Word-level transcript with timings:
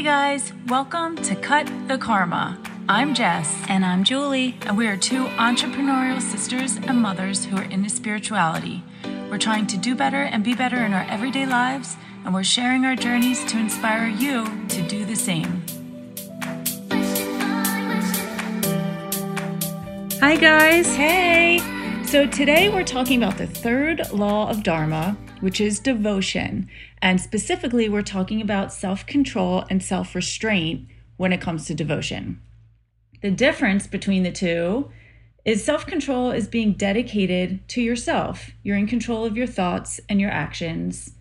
Hey 0.00 0.06
guys, 0.06 0.54
welcome 0.66 1.14
to 1.24 1.36
Cut 1.36 1.70
the 1.86 1.98
Karma. 1.98 2.58
I'm 2.88 3.14
Jess, 3.14 3.54
And 3.68 3.84
I'm 3.84 4.02
Julie. 4.02 4.56
and 4.62 4.74
we 4.74 4.86
are 4.86 4.96
two 4.96 5.26
entrepreneurial 5.36 6.22
sisters 6.22 6.76
and 6.76 7.02
mothers 7.02 7.44
who 7.44 7.58
are 7.58 7.64
into 7.64 7.90
spirituality. 7.90 8.82
We're 9.30 9.36
trying 9.36 9.66
to 9.66 9.76
do 9.76 9.94
better 9.94 10.22
and 10.22 10.42
be 10.42 10.54
better 10.54 10.82
in 10.86 10.94
our 10.94 11.04
everyday 11.10 11.44
lives, 11.44 11.98
and 12.24 12.32
we're 12.32 12.44
sharing 12.44 12.86
our 12.86 12.96
journeys 12.96 13.44
to 13.44 13.58
inspire 13.58 14.08
you 14.08 14.46
to 14.68 14.80
do 14.88 15.04
the 15.04 15.16
same. 15.16 15.64
Hi, 20.18 20.34
guys. 20.36 20.96
Hey! 20.96 21.79
So 22.10 22.26
today 22.26 22.68
we're 22.68 22.82
talking 22.82 23.22
about 23.22 23.38
the 23.38 23.46
third 23.46 24.10
law 24.10 24.50
of 24.50 24.64
Dharma, 24.64 25.16
which 25.38 25.60
is 25.60 25.78
devotion. 25.78 26.68
And 27.00 27.20
specifically, 27.20 27.88
we're 27.88 28.02
talking 28.02 28.42
about 28.42 28.72
self 28.72 29.06
control 29.06 29.64
and 29.70 29.80
self 29.80 30.16
restraint 30.16 30.88
when 31.18 31.32
it 31.32 31.40
comes 31.40 31.66
to 31.66 31.74
devotion. 31.74 32.42
The 33.22 33.30
difference 33.30 33.86
between 33.86 34.24
the 34.24 34.32
two 34.32 34.90
is 35.44 35.62
self 35.62 35.86
control 35.86 36.32
is 36.32 36.48
being 36.48 36.72
dedicated 36.72 37.68
to 37.68 37.80
yourself. 37.80 38.50
You're 38.64 38.76
in 38.76 38.88
control 38.88 39.24
of 39.24 39.36
your 39.36 39.46
thoughts 39.46 40.00
and 40.08 40.20
your 40.20 40.32
actions. 40.32 41.12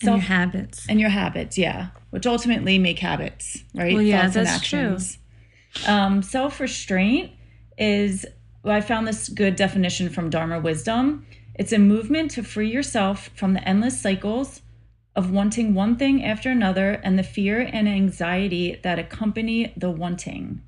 And 0.00 0.10
your 0.12 0.18
habits. 0.18 0.86
and 0.88 1.00
your 1.00 1.10
habits, 1.10 1.58
yeah, 1.58 1.88
which 2.10 2.24
ultimately 2.24 2.78
make 2.78 3.00
habits, 3.00 3.64
right? 3.74 3.94
Well, 3.94 4.02
yeah, 4.02 4.22
Thoughts 4.22 4.36
and 4.36 4.46
that's 4.46 4.68
true. 4.68 4.78
actions. 4.78 5.18
Um, 5.88 6.22
Self 6.22 6.60
restraint 6.60 7.32
is, 7.76 8.24
well, 8.62 8.76
I 8.76 8.80
found 8.80 9.06
this 9.06 9.28
good 9.28 9.56
definition 9.56 10.08
from 10.08 10.30
Dharma 10.30 10.60
Wisdom. 10.60 11.26
It's 11.54 11.72
a 11.72 11.78
movement 11.78 12.30
to 12.32 12.42
free 12.42 12.70
yourself 12.70 13.30
from 13.34 13.54
the 13.54 13.66
endless 13.66 14.00
cycles 14.00 14.62
of 15.16 15.30
wanting 15.30 15.74
one 15.74 15.96
thing 15.96 16.24
after 16.24 16.50
another 16.50 16.92
and 17.02 17.18
the 17.18 17.22
fear 17.22 17.60
and 17.60 17.88
anxiety 17.88 18.78
that 18.82 18.98
accompany 18.98 19.72
the 19.76 19.90
wanting. 19.90 20.62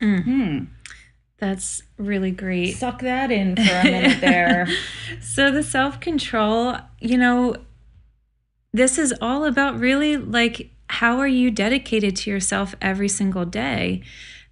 Mm. 0.00 0.24
Hmm. 0.24 0.64
That's 1.38 1.82
really 1.98 2.30
great. 2.30 2.76
Suck 2.76 3.00
that 3.02 3.30
in 3.30 3.56
for 3.56 3.62
a 3.62 3.84
minute 3.84 4.20
there. 4.20 4.66
So, 5.20 5.50
the 5.50 5.62
self 5.62 6.00
control, 6.00 6.76
you 7.00 7.18
know, 7.18 7.56
this 8.72 8.98
is 8.98 9.14
all 9.20 9.44
about 9.44 9.78
really 9.78 10.16
like 10.16 10.70
how 10.88 11.18
are 11.18 11.26
you 11.26 11.50
dedicated 11.50 12.16
to 12.16 12.30
yourself 12.30 12.74
every 12.80 13.08
single 13.08 13.44
day? 13.44 14.02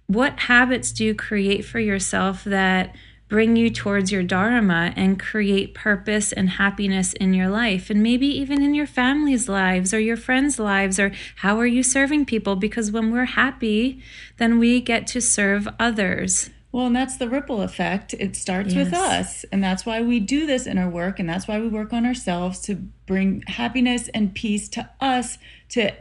What 0.07 0.41
habits 0.41 0.91
do 0.91 1.03
you 1.03 1.15
create 1.15 1.65
for 1.65 1.79
yourself 1.79 2.43
that 2.43 2.95
bring 3.27 3.55
you 3.55 3.71
towards 3.71 4.11
your 4.11 4.21
dharma 4.21 4.93
and 4.95 5.19
create 5.19 5.73
purpose 5.73 6.31
and 6.31 6.51
happiness 6.51 7.13
in 7.13 7.33
your 7.33 7.49
life 7.49 7.89
and 7.89 8.03
maybe 8.03 8.27
even 8.27 8.61
in 8.61 8.75
your 8.75 8.85
family's 8.85 9.49
lives 9.49 9.93
or 9.93 9.99
your 9.99 10.17
friends' 10.17 10.59
lives 10.59 10.99
or 10.99 11.11
how 11.37 11.59
are 11.59 11.65
you 11.65 11.81
serving 11.81 12.23
people 12.23 12.55
because 12.55 12.91
when 12.91 13.11
we're 13.11 13.25
happy 13.25 13.99
then 14.37 14.59
we 14.59 14.79
get 14.79 15.07
to 15.07 15.19
serve 15.19 15.67
others. 15.79 16.51
Well, 16.71 16.87
and 16.87 16.95
that's 16.95 17.15
the 17.15 17.29
ripple 17.29 17.61
effect. 17.61 18.13
It 18.15 18.35
starts 18.35 18.75
with 18.75 18.93
us. 18.93 19.45
And 19.49 19.63
that's 19.63 19.85
why 19.85 20.01
we 20.01 20.19
do 20.19 20.45
this 20.45 20.67
in 20.67 20.77
our 20.77 20.89
work. 20.89 21.19
And 21.19 21.29
that's 21.29 21.47
why 21.47 21.57
we 21.57 21.69
work 21.69 21.93
on 21.93 22.05
ourselves 22.05 22.59
to 22.63 22.75
bring 23.05 23.43
happiness 23.47 24.09
and 24.09 24.35
peace 24.35 24.67
to 24.69 24.89
us, 24.99 25.37
to 25.69 25.93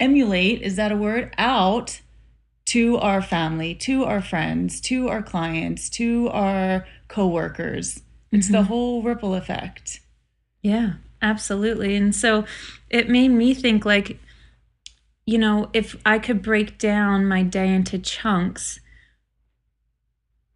emulate, 0.00 0.62
is 0.62 0.76
that 0.76 0.92
a 0.92 0.96
word? 0.96 1.34
Out 1.36 2.00
to 2.68 2.98
our 2.98 3.22
family, 3.22 3.74
to 3.74 4.04
our 4.04 4.20
friends, 4.20 4.78
to 4.82 5.08
our 5.08 5.22
clients, 5.22 5.88
to 5.88 6.28
our 6.28 6.86
coworkers. 7.08 8.02
It's 8.30 8.48
the 8.48 8.58
mm-hmm. 8.58 8.66
whole 8.66 9.02
ripple 9.02 9.34
effect. 9.34 10.00
Yeah, 10.62 10.94
absolutely. 11.22 11.96
And 11.96 12.14
so 12.14 12.44
it 12.90 13.08
made 13.08 13.28
me 13.28 13.54
think 13.54 13.86
like, 13.86 14.18
you 15.24 15.38
know, 15.38 15.70
if 15.72 15.96
I 16.04 16.18
could 16.18 16.42
break 16.42 16.78
down 16.78 17.26
my 17.26 17.42
day 17.42 17.72
into 17.72 17.98
chunks, 17.98 18.80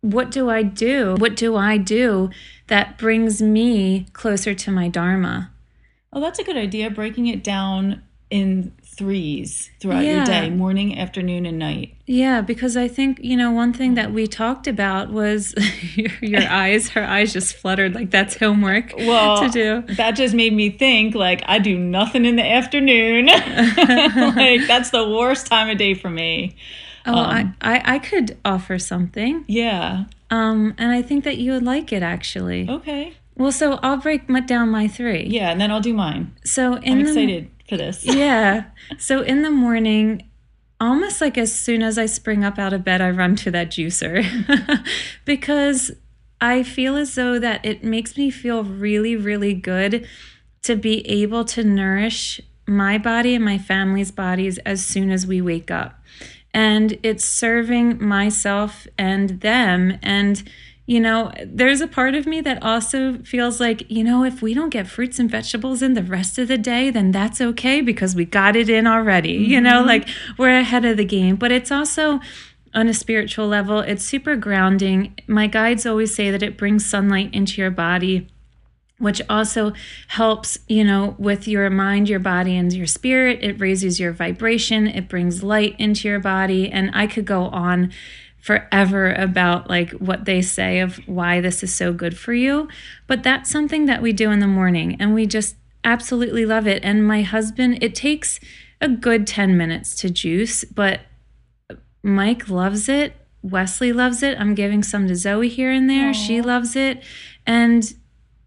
what 0.03 0.31
do 0.31 0.51
I 0.51 0.63
do? 0.63 1.15
What 1.17 1.35
do 1.35 1.57
I 1.57 1.79
do 1.79 2.29
that 2.67 2.99
brings 2.99 3.41
me 3.41 4.07
closer 4.13 4.53
to 4.53 4.71
my 4.71 4.89
Dharma? 4.89 5.51
Oh, 6.13 6.21
that's 6.21 6.39
a 6.39 6.45
good 6.45 6.59
idea. 6.59 6.91
Breaking 6.91 7.27
it 7.27 7.43
down 7.43 8.03
in 8.33 8.73
threes 8.85 9.71
throughout 9.81 10.05
your 10.05 10.25
day 10.25 10.51
morning, 10.51 10.99
afternoon, 10.99 11.47
and 11.47 11.59
night. 11.59 11.95
Yeah, 12.07 12.41
because 12.43 12.77
I 12.77 12.89
think, 12.89 13.19
you 13.23 13.37
know, 13.37 13.51
one 13.51 13.73
thing 13.73 13.95
that 13.95 14.13
we 14.13 14.27
talked 14.27 14.67
about 14.67 15.11
was 15.11 15.55
your, 15.97 16.11
your 16.21 16.43
eyes, 16.49 16.91
her 16.91 17.03
eyes 17.05 17.33
just 17.33 17.55
fluttered 17.57 17.95
like 17.95 18.11
that's 18.11 18.37
homework 18.37 18.93
well 18.97 19.41
to 19.43 19.49
do. 19.49 19.95
that 19.95 20.13
just 20.13 20.35
made 20.35 20.53
me 20.53 20.69
think 20.71 21.15
like 21.15 21.43
i 21.47 21.59
do 21.59 21.79
nothing 21.79 22.25
in 22.25 22.37
the 22.37 22.45
afternoon 22.45 23.27
like 23.27 24.67
that's 24.67 24.91
the 24.91 25.09
worst 25.09 25.47
time 25.47 25.69
of 25.71 25.79
day 25.79 25.95
for 25.95 26.11
me 26.11 26.55
Oh, 27.05 27.15
Um, 27.15 27.57
I, 27.61 27.75
I, 27.79 27.95
I 27.95 27.99
could 27.99 28.39
offer 28.45 28.79
something. 28.79 29.45
yeah 29.49 30.05
Um, 30.31 30.75
and 30.79 30.93
I 30.93 31.03
think 31.03 31.25
that 31.25 31.39
you 31.39 31.51
would 31.53 31.65
like 31.65 31.93
it 31.93 32.03
actually. 32.03 32.69
okay 32.69 33.15
Well, 33.37 33.51
so 33.53 33.81
I'll 33.83 33.97
break 33.97 34.29
my, 34.29 34.41
down 34.41 34.69
my 34.69 34.87
three. 34.87 35.25
yeah 35.29 35.51
and 35.51 35.61
then 35.61 35.71
i'll 35.73 35.81
do 35.91 35.95
mine 35.95 36.33
So 36.45 36.75
in 36.75 36.93
i'm 36.93 37.03
the, 37.05 37.09
excited 37.11 37.51
for 37.73 37.79
this 37.79 38.05
Yeah. 38.05 38.65
So 38.99 39.23
in 39.23 39.41
the 39.41 39.51
morning, 39.51 40.29
almost 40.79 41.23
like 41.23 41.39
as 41.39 41.59
soon 41.59 41.83
as 41.83 41.97
I 41.97 42.05
spring 42.05 42.45
up 42.45 42.59
out 42.59 42.75
of 42.75 42.85
bed, 42.85 43.01
I 43.01 43.11
run 43.11 43.35
to 43.37 43.51
that 43.51 43.71
juicer 43.71 44.23
because 45.25 45.91
I 46.39 46.65
feel 46.65 46.97
as 46.97 47.15
though 47.15 47.39
that 47.39 47.65
it 47.65 47.83
makes 47.83 48.19
me 48.19 48.31
feel 48.31 48.63
really, 48.63 49.17
really 49.17 49.55
good 49.55 50.07
to 50.63 50.77
be 50.77 51.07
able 51.09 51.47
to 51.47 51.65
nourish 51.65 52.43
my 52.67 52.99
body 52.99 53.35
and 53.35 53.45
my 53.45 53.57
family's 53.57 54.11
bodies 54.11 54.59
as 54.59 54.85
soon 54.85 55.11
as 55.11 55.27
we 55.27 55.41
wake 55.41 55.71
up. 55.71 55.99
And 56.53 56.99
it's 57.03 57.25
serving 57.25 58.05
myself 58.05 58.87
and 58.99 59.41
them. 59.41 59.99
And, 60.03 60.43
you 60.87 60.99
know, 60.99 61.33
there's 61.47 61.81
a 61.81 61.87
part 61.87 62.15
of 62.15 62.27
me 62.27 62.41
that 62.41 62.63
also 62.63 63.19
feels 63.19 63.61
like, 63.61 63.89
you 63.89 64.03
know, 64.03 64.25
if 64.25 64.43
we 64.43 64.53
don't 64.53 64.71
get 64.71 64.89
fruits 64.89 65.19
and 65.19 65.31
vegetables 65.31 65.81
in 65.81 65.95
the 65.95 66.03
rest 66.03 66.39
of 66.39 66.49
the 66.49 66.59
day, 66.59 66.91
then 66.91 67.13
that's 67.13 67.41
okay 67.41 67.81
because 67.81 68.17
we 68.17 68.25
got 68.25 68.57
it 68.57 68.69
in 68.69 68.87
already. 68.87 69.33
You 69.33 69.61
know, 69.61 69.79
mm-hmm. 69.79 69.89
like 69.89 70.09
we're 70.39 70.59
ahead 70.59 70.85
of 70.85 70.97
the 70.97 71.05
game. 71.05 71.37
But 71.37 71.53
it's 71.53 71.71
also, 71.71 72.21
on 72.75 72.89
a 72.89 72.95
spiritual 72.95 73.47
level, 73.47 73.81
it's 73.81 74.05
super 74.05 74.35
grounding. 74.35 75.15
My 75.29 75.47
guides 75.47 75.87
always 75.87 76.15
say 76.15 76.31
that 76.31 76.43
it 76.43 76.59
brings 76.59 76.85
sunlight 76.85 77.33
into 77.33 77.61
your 77.61 77.71
body 77.71 78.29
which 79.03 79.21
also 79.29 79.73
helps, 80.07 80.59
you 80.69 80.85
know, 80.85 81.17
with 81.19 81.49
your 81.49 81.69
mind, 81.71 82.09
your 82.09 82.21
body, 82.21 82.57
and 82.57 82.73
your 82.73 82.87
spirit. 82.87 83.43
It 83.43 83.61
raises 83.61 83.99
your 83.99 84.13
vibration, 84.13 84.87
it 84.87 85.09
brings 85.09 85.43
light 85.43 85.75
into 85.77 86.07
your 86.07 86.21
body. 86.21 86.71
And 86.71 86.93
I 86.95 87.09
could 87.09 87.25
go 87.25 87.47
on 87.47 87.93
forever 88.39 89.13
about 89.13 89.69
like 89.69 89.91
what 89.93 90.25
they 90.25 90.41
say 90.41 90.79
of 90.79 90.97
why 91.09 91.41
this 91.41 91.65
is 91.65 91.75
so 91.75 91.93
good 91.93 92.17
for 92.17 92.33
you. 92.33 92.69
But 93.09 93.25
that's 93.25 93.51
something 93.51 93.87
that 93.87 94.03
we 94.03 94.13
do 94.13 94.31
in 94.31 94.39
the 94.39 94.47
morning 94.47 94.97
and 95.01 95.15
we 95.15 95.27
just 95.27 95.57
absolutely 95.83 96.47
love 96.47 96.69
it. 96.69 96.85
And 96.85 97.07
my 97.07 97.23
husband, 97.23 97.83
it 97.83 97.97
takes 97.97 98.39
a 98.81 98.89
good 98.89 99.27
10 99.27 99.57
minutes 99.57 99.97
to 99.97 100.11
juice, 100.11 100.63
but 100.65 101.01
Mike 102.05 102.49
loves 102.49 102.89
it. 102.89 103.15
Wesley 103.43 103.93
loves 103.93 104.23
it. 104.23 104.39
I'm 104.39 104.55
giving 104.55 104.85
some 104.85 105.09
to 105.09 105.17
Zoe 105.17 105.49
here 105.49 105.73
and 105.73 105.91
there. 105.91 106.15
She 106.15 106.41
loves 106.41 106.77
it. 106.77 107.03
And 107.45 107.93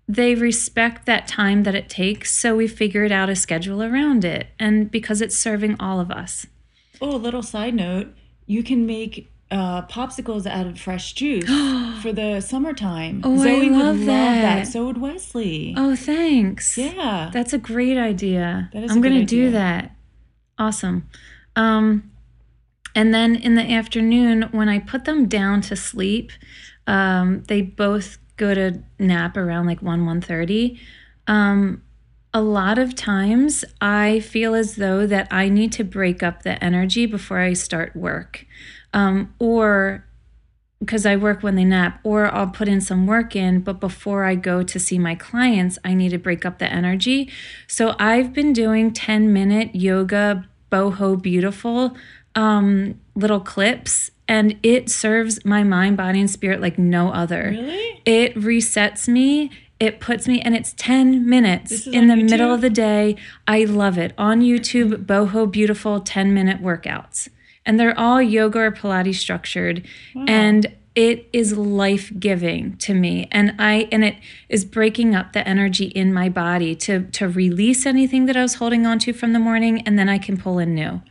they 0.07 0.35
respect 0.35 1.05
that 1.05 1.27
time 1.27 1.63
that 1.63 1.73
it 1.75 1.89
takes. 1.89 2.31
So 2.33 2.55
we 2.55 2.67
figured 2.67 3.11
out 3.11 3.29
a 3.29 3.35
schedule 3.35 3.81
around 3.81 4.23
it. 4.23 4.47
And 4.59 4.89
because 4.91 5.21
it's 5.21 5.35
serving 5.37 5.75
all 5.79 5.99
of 5.99 6.11
us. 6.11 6.45
oh 7.01 7.15
a 7.15 7.17
little 7.17 7.43
side 7.43 7.73
note 7.73 8.07
you 8.47 8.61
can 8.63 8.85
make 8.85 9.31
uh, 9.51 9.81
popsicles 9.87 10.45
out 10.45 10.67
of 10.67 10.79
fresh 10.79 11.13
juice 11.13 11.45
for 12.01 12.11
the 12.13 12.39
summertime 12.41 13.21
Oh, 13.23 13.33
I 13.33 13.43
zoe 13.43 13.69
would 13.69 13.71
love 13.77 13.85
love 13.97 14.05
that. 14.05 14.41
that 14.41 14.67
so 14.67 14.85
would 14.85 14.99
wesley 14.99 15.73
Oh, 15.77 15.95
thanks. 15.95 16.77
yeah 16.77 17.29
That's 17.33 17.53
a 17.53 17.57
great 17.57 17.97
idea. 17.97 18.69
That 18.73 18.83
is 18.83 18.91
I'm 18.91 19.01
going 19.01 19.19
to 19.19 19.25
do 19.25 19.51
that. 19.51 19.91
Awesome. 20.57 21.09
Um, 21.55 22.11
and 22.95 23.13
then 23.13 23.35
in 23.35 23.55
the 23.55 23.63
afternoon, 23.73 24.43
when 24.51 24.69
I 24.69 24.79
put 24.79 25.05
them 25.05 25.27
down 25.27 25.61
to 25.61 25.75
sleep, 25.75 26.31
um, 26.87 27.43
they 27.47 27.61
both 27.61 28.17
go 28.37 28.53
to 28.53 28.81
nap 28.99 29.37
around 29.37 29.65
like 29.65 29.81
1 29.81 30.05
1.30 30.05 30.79
um, 31.27 31.81
a 32.33 32.41
lot 32.41 32.77
of 32.77 32.95
times 32.95 33.65
i 33.81 34.19
feel 34.19 34.53
as 34.53 34.75
though 34.75 35.05
that 35.07 35.27
i 35.31 35.49
need 35.49 35.71
to 35.71 35.83
break 35.83 36.21
up 36.21 36.43
the 36.43 36.63
energy 36.63 37.05
before 37.05 37.39
i 37.39 37.53
start 37.53 37.95
work 37.95 38.45
um, 38.93 39.33
or 39.39 40.05
because 40.79 41.05
I 41.05 41.15
work 41.15 41.41
when 41.41 41.55
they 41.55 41.63
nap, 41.63 41.99
or 42.03 42.33
I'll 42.33 42.47
put 42.47 42.67
in 42.67 42.79
some 42.81 43.07
work 43.07 43.35
in, 43.35 43.61
but 43.61 43.79
before 43.79 44.23
I 44.23 44.35
go 44.35 44.61
to 44.61 44.79
see 44.79 44.99
my 44.99 45.15
clients, 45.15 45.79
I 45.83 45.93
need 45.93 46.09
to 46.09 46.19
break 46.19 46.45
up 46.45 46.59
the 46.59 46.71
energy. 46.71 47.31
So 47.67 47.95
I've 47.97 48.33
been 48.33 48.53
doing 48.53 48.91
10 48.91 49.33
minute 49.33 49.73
yoga, 49.73 50.47
boho 50.71 51.19
beautiful 51.19 51.95
um, 52.35 52.99
little 53.15 53.39
clips, 53.39 54.11
and 54.27 54.57
it 54.63 54.89
serves 54.89 55.43
my 55.45 55.63
mind, 55.63 55.97
body, 55.97 56.19
and 56.19 56.29
spirit 56.29 56.61
like 56.61 56.77
no 56.77 57.11
other. 57.11 57.49
really 57.51 58.01
It 58.05 58.35
resets 58.35 59.07
me. 59.07 59.51
it 59.79 59.99
puts 59.99 60.27
me, 60.27 60.39
and 60.41 60.55
it's 60.55 60.73
10 60.77 61.27
minutes 61.29 61.85
in 61.85 62.07
the 62.07 62.13
on 62.13 62.25
middle 62.25 62.53
of 62.53 62.61
the 62.61 62.69
day. 62.69 63.17
I 63.47 63.65
love 63.65 63.97
it. 63.97 64.13
On 64.17 64.41
YouTube, 64.41 65.05
Boho 65.05 65.51
Beautiful 65.51 65.99
10 65.99 66.33
minute 66.33 66.61
workouts. 66.61 67.27
And 67.65 67.79
they're 67.79 67.97
all 67.99 68.21
yoga 68.21 68.59
or 68.59 68.71
Pilates 68.71 69.15
structured. 69.15 69.85
Wow. 70.13 70.25
And 70.27 70.75
it 70.95 71.27
is 71.33 71.57
life 71.57 72.11
giving 72.17 72.77
to 72.77 72.93
me. 72.93 73.27
And 73.31 73.53
I 73.59 73.89
and 73.91 74.05
it 74.05 74.15
is 74.47 74.63
breaking 74.63 75.13
up 75.13 75.33
the 75.33 75.45
energy 75.45 75.87
in 75.87 76.13
my 76.13 76.29
body 76.29 76.73
to 76.75 77.03
to 77.11 77.27
release 77.27 77.85
anything 77.85 78.27
that 78.27 78.37
I 78.37 78.41
was 78.41 78.55
holding 78.55 78.85
on 78.85 78.99
to 78.99 79.13
from 79.13 79.33
the 79.33 79.39
morning 79.39 79.81
and 79.81 79.99
then 79.99 80.07
I 80.07 80.17
can 80.17 80.37
pull 80.37 80.57
in 80.57 80.73
new. 80.73 81.01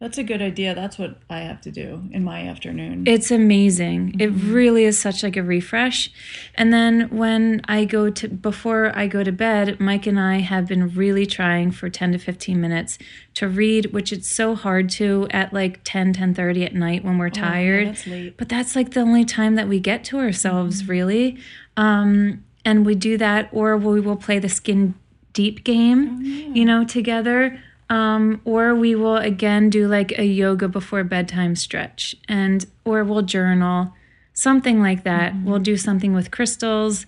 That's 0.00 0.16
a 0.16 0.24
good 0.24 0.40
idea. 0.40 0.74
That's 0.74 0.98
what 0.98 1.18
I 1.28 1.40
have 1.40 1.60
to 1.60 1.70
do 1.70 2.04
in 2.10 2.24
my 2.24 2.48
afternoon. 2.48 3.04
It's 3.06 3.30
amazing. 3.30 4.16
It 4.18 4.28
really 4.28 4.84
is 4.84 4.98
such 4.98 5.22
like 5.22 5.36
a 5.36 5.42
refresh. 5.42 6.10
And 6.54 6.72
then 6.72 7.10
when 7.10 7.60
I 7.66 7.84
go 7.84 8.08
to 8.08 8.26
before 8.28 8.96
I 8.96 9.06
go 9.06 9.22
to 9.22 9.30
bed, 9.30 9.78
Mike 9.78 10.06
and 10.06 10.18
I 10.18 10.38
have 10.38 10.66
been 10.66 10.88
really 10.94 11.26
trying 11.26 11.70
for 11.70 11.90
10 11.90 12.12
to 12.12 12.18
15 12.18 12.58
minutes 12.58 12.98
to 13.34 13.46
read, 13.46 13.92
which 13.92 14.10
it's 14.10 14.26
so 14.26 14.54
hard 14.54 14.88
to 14.90 15.28
at 15.32 15.52
like 15.52 15.80
10 15.84 16.14
10:30 16.14 16.64
at 16.64 16.74
night 16.74 17.04
when 17.04 17.18
we're 17.18 17.26
Oh, 17.26 17.36
yeah, 17.36 17.42
tired. 17.50 17.88
that's 17.88 18.06
late. 18.06 18.38
But 18.38 18.48
that's 18.48 18.74
like 18.74 18.92
the 18.92 19.00
only 19.00 19.26
time 19.26 19.54
that 19.56 19.68
we 19.68 19.80
get 19.80 20.02
to 20.04 20.18
ourselves 20.18 20.88
really. 20.88 21.36
Um 21.76 22.42
and 22.64 22.86
we 22.86 22.94
do 22.94 23.18
that 23.18 23.50
or 23.52 23.76
we 23.76 24.00
will 24.00 24.16
play 24.16 24.38
the 24.38 24.48
skin 24.48 24.94
deep 25.34 25.62
game, 25.62 26.22
you 26.54 26.64
know, 26.64 26.84
together. 26.86 27.60
Um, 27.90 28.40
or 28.44 28.74
we 28.74 28.94
will 28.94 29.16
again 29.16 29.68
do 29.68 29.88
like 29.88 30.16
a 30.16 30.24
yoga 30.24 30.68
before 30.68 31.02
bedtime 31.04 31.56
stretch 31.56 32.14
and 32.28 32.64
or 32.84 33.02
we'll 33.04 33.22
journal 33.22 33.92
something 34.32 34.80
like 34.80 35.02
that 35.04 35.34
we'll 35.44 35.58
do 35.58 35.76
something 35.76 36.12
with 36.14 36.30
crystals 36.30 37.04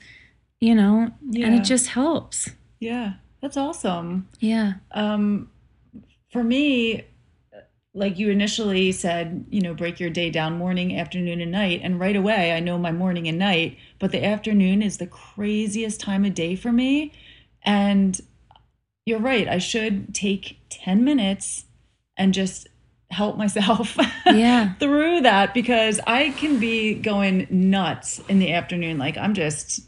you 0.58 0.74
know 0.74 1.10
and 1.46 1.54
it 1.54 1.62
just 1.62 1.86
helps 1.90 2.50
Yeah, 2.80 3.14
that's 3.40 3.56
awesome. 3.56 4.28
yeah 4.40 4.74
Um, 4.90 5.50
for 6.32 6.42
me, 6.42 7.04
like 7.94 8.18
you 8.18 8.30
initially 8.30 8.90
said, 8.90 9.44
you 9.50 9.60
know, 9.60 9.74
break 9.74 10.00
your 10.00 10.08
day 10.10 10.30
down 10.30 10.56
morning, 10.56 10.98
afternoon, 10.98 11.40
and 11.42 11.52
night. 11.52 11.80
And 11.84 12.00
right 12.00 12.16
away, 12.16 12.52
I 12.52 12.60
know 12.60 12.78
my 12.78 12.90
morning 12.90 13.28
and 13.28 13.38
night, 13.38 13.76
but 13.98 14.12
the 14.12 14.24
afternoon 14.24 14.82
is 14.82 14.96
the 14.96 15.06
craziest 15.06 16.00
time 16.00 16.24
of 16.24 16.32
day 16.34 16.56
for 16.56 16.72
me. 16.72 17.12
And 17.64 18.18
you're 19.04 19.20
right, 19.20 19.48
I 19.48 19.58
should 19.58 20.14
take 20.14 20.58
10 20.70 21.04
minutes 21.04 21.64
and 22.16 22.32
just 22.32 22.68
help 23.10 23.36
myself 23.36 23.96
Yeah. 24.26 24.74
through 24.74 25.22
that 25.22 25.52
because 25.54 26.00
I 26.06 26.30
can 26.30 26.58
be 26.58 26.94
going 26.94 27.46
nuts 27.50 28.20
in 28.28 28.38
the 28.38 28.52
afternoon. 28.52 28.98
Like 28.98 29.16
I'm 29.18 29.34
just, 29.34 29.80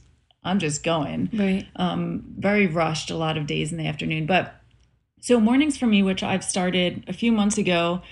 I'm 0.43 0.59
just 0.59 0.83
going 0.85 1.31
right 1.33 1.67
um, 1.77 2.23
very 2.39 2.67
rushed 2.67 3.11
a 3.11 3.17
lot 3.17 3.39
of 3.39 3.47
days 3.47 3.73
in 3.73 3.79
the 3.79 3.87
afternoon. 3.87 4.27
But 4.27 4.55
so 5.21 5.41
mornings 5.41 5.79
for 5.79 5.87
me, 5.87 6.03
which 6.03 6.23
I've 6.23 6.45
started 6.45 7.05
a 7.09 7.15
few 7.15 7.33
months 7.33 7.57
ago, 7.57 8.03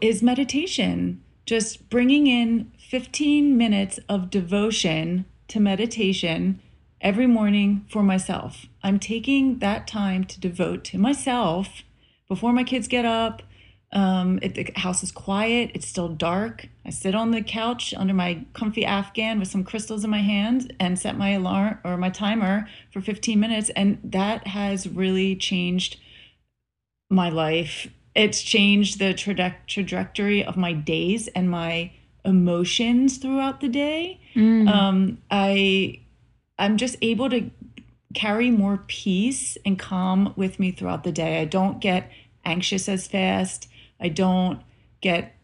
is 0.00 0.22
meditation. 0.22 1.22
Just 1.46 1.88
bringing 1.88 2.26
in 2.26 2.72
15 2.90 3.56
minutes 3.56 4.00
of 4.08 4.28
devotion 4.28 5.24
to 5.48 5.60
meditation 5.60 6.60
every 7.00 7.26
morning 7.26 7.86
for 7.88 8.02
myself. 8.02 8.66
I'm 8.82 8.98
taking 8.98 9.58
that 9.58 9.86
time 9.86 10.24
to 10.24 10.40
devote 10.40 10.84
to 10.84 10.98
myself 10.98 11.82
before 12.28 12.52
my 12.52 12.64
kids 12.64 12.88
get 12.88 13.04
up. 13.04 13.42
Um, 13.90 14.38
it, 14.42 14.54
the 14.54 14.70
house 14.76 15.02
is 15.02 15.10
quiet. 15.10 15.70
It's 15.72 15.86
still 15.86 16.08
dark. 16.08 16.68
I 16.84 16.90
sit 16.90 17.14
on 17.14 17.30
the 17.30 17.42
couch 17.42 17.94
under 17.96 18.12
my 18.12 18.44
comfy 18.52 18.84
Afghan 18.84 19.38
with 19.38 19.48
some 19.48 19.64
crystals 19.64 20.04
in 20.04 20.10
my 20.10 20.20
hand 20.20 20.74
and 20.78 20.98
set 20.98 21.16
my 21.16 21.30
alarm 21.30 21.78
or 21.84 21.96
my 21.96 22.10
timer 22.10 22.68
for 22.92 23.00
15 23.00 23.40
minutes. 23.40 23.70
And 23.70 23.98
that 24.04 24.48
has 24.48 24.86
really 24.88 25.36
changed 25.36 25.98
my 27.08 27.30
life. 27.30 27.88
It's 28.14 28.42
changed 28.42 28.98
the 28.98 29.14
traje- 29.14 29.54
trajectory 29.66 30.44
of 30.44 30.56
my 30.56 30.74
days 30.74 31.28
and 31.28 31.50
my 31.50 31.92
emotions 32.24 33.16
throughout 33.16 33.60
the 33.60 33.68
day. 33.68 34.20
Um, 34.68 35.18
I 35.30 36.00
I'm 36.58 36.76
just 36.76 36.96
able 37.02 37.30
to 37.30 37.50
carry 38.14 38.50
more 38.50 38.84
peace 38.86 39.56
and 39.64 39.78
calm 39.78 40.32
with 40.36 40.58
me 40.58 40.72
throughout 40.72 41.04
the 41.04 41.12
day. 41.12 41.40
I 41.40 41.44
don't 41.44 41.80
get 41.80 42.10
anxious 42.44 42.88
as 42.88 43.06
fast. 43.06 43.68
I 44.00 44.08
don't 44.08 44.60
get 45.00 45.34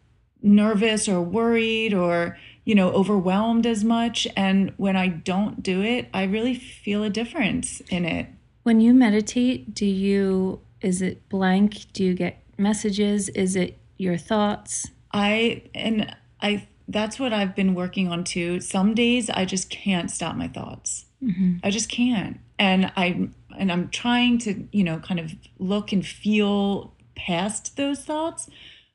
nervous 0.41 1.07
or 1.07 1.21
worried 1.21 1.93
or 1.93 2.37
you 2.65 2.75
know 2.75 2.91
overwhelmed 2.91 3.65
as 3.65 3.83
much 3.83 4.27
and 4.35 4.71
when 4.77 4.95
I 4.95 5.07
don't 5.07 5.63
do 5.63 5.81
it, 5.81 6.07
I 6.13 6.23
really 6.23 6.53
feel 6.55 7.03
a 7.03 7.09
difference 7.09 7.81
in 7.89 8.05
it. 8.05 8.27
when 8.63 8.79
you 8.81 8.93
meditate 8.93 9.73
do 9.73 9.85
you 9.85 10.59
is 10.81 11.01
it 11.01 11.27
blank 11.29 11.85
do 11.93 12.03
you 12.03 12.13
get 12.13 12.41
messages 12.57 13.29
is 13.29 13.55
it 13.55 13.77
your 13.97 14.17
thoughts 14.17 14.87
I 15.11 15.63
and 15.73 16.15
I 16.41 16.67
that's 16.87 17.19
what 17.19 17.33
I've 17.33 17.55
been 17.55 17.73
working 17.73 18.07
on 18.07 18.23
too. 18.23 18.59
Some 18.59 18.93
days 18.93 19.29
I 19.29 19.45
just 19.45 19.69
can't 19.69 20.11
stop 20.11 20.35
my 20.35 20.47
thoughts. 20.47 21.05
Mm-hmm. 21.23 21.57
I 21.63 21.69
just 21.69 21.89
can't. 21.89 22.39
And 22.59 22.91
I 22.95 23.29
and 23.57 23.71
I'm 23.71 23.89
trying 23.89 24.37
to, 24.39 24.67
you 24.71 24.83
know, 24.83 24.99
kind 24.99 25.19
of 25.19 25.33
look 25.59 25.91
and 25.91 26.05
feel 26.05 26.93
past 27.15 27.77
those 27.77 28.03
thoughts, 28.03 28.49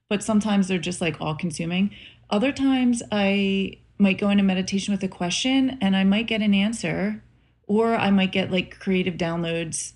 but 0.08 0.22
sometimes 0.22 0.68
they're 0.68 0.78
just 0.78 1.00
like 1.00 1.20
all 1.20 1.34
consuming. 1.34 1.90
Other 2.28 2.52
times 2.52 3.02
I 3.10 3.78
might 3.98 4.18
go 4.18 4.30
into 4.30 4.42
meditation 4.42 4.92
with 4.92 5.02
a 5.02 5.08
question 5.08 5.78
and 5.80 5.96
I 5.96 6.04
might 6.04 6.26
get 6.26 6.42
an 6.42 6.54
answer 6.54 7.22
or 7.66 7.96
I 7.96 8.10
might 8.10 8.32
get 8.32 8.50
like 8.50 8.78
creative 8.78 9.14
downloads, 9.14 9.92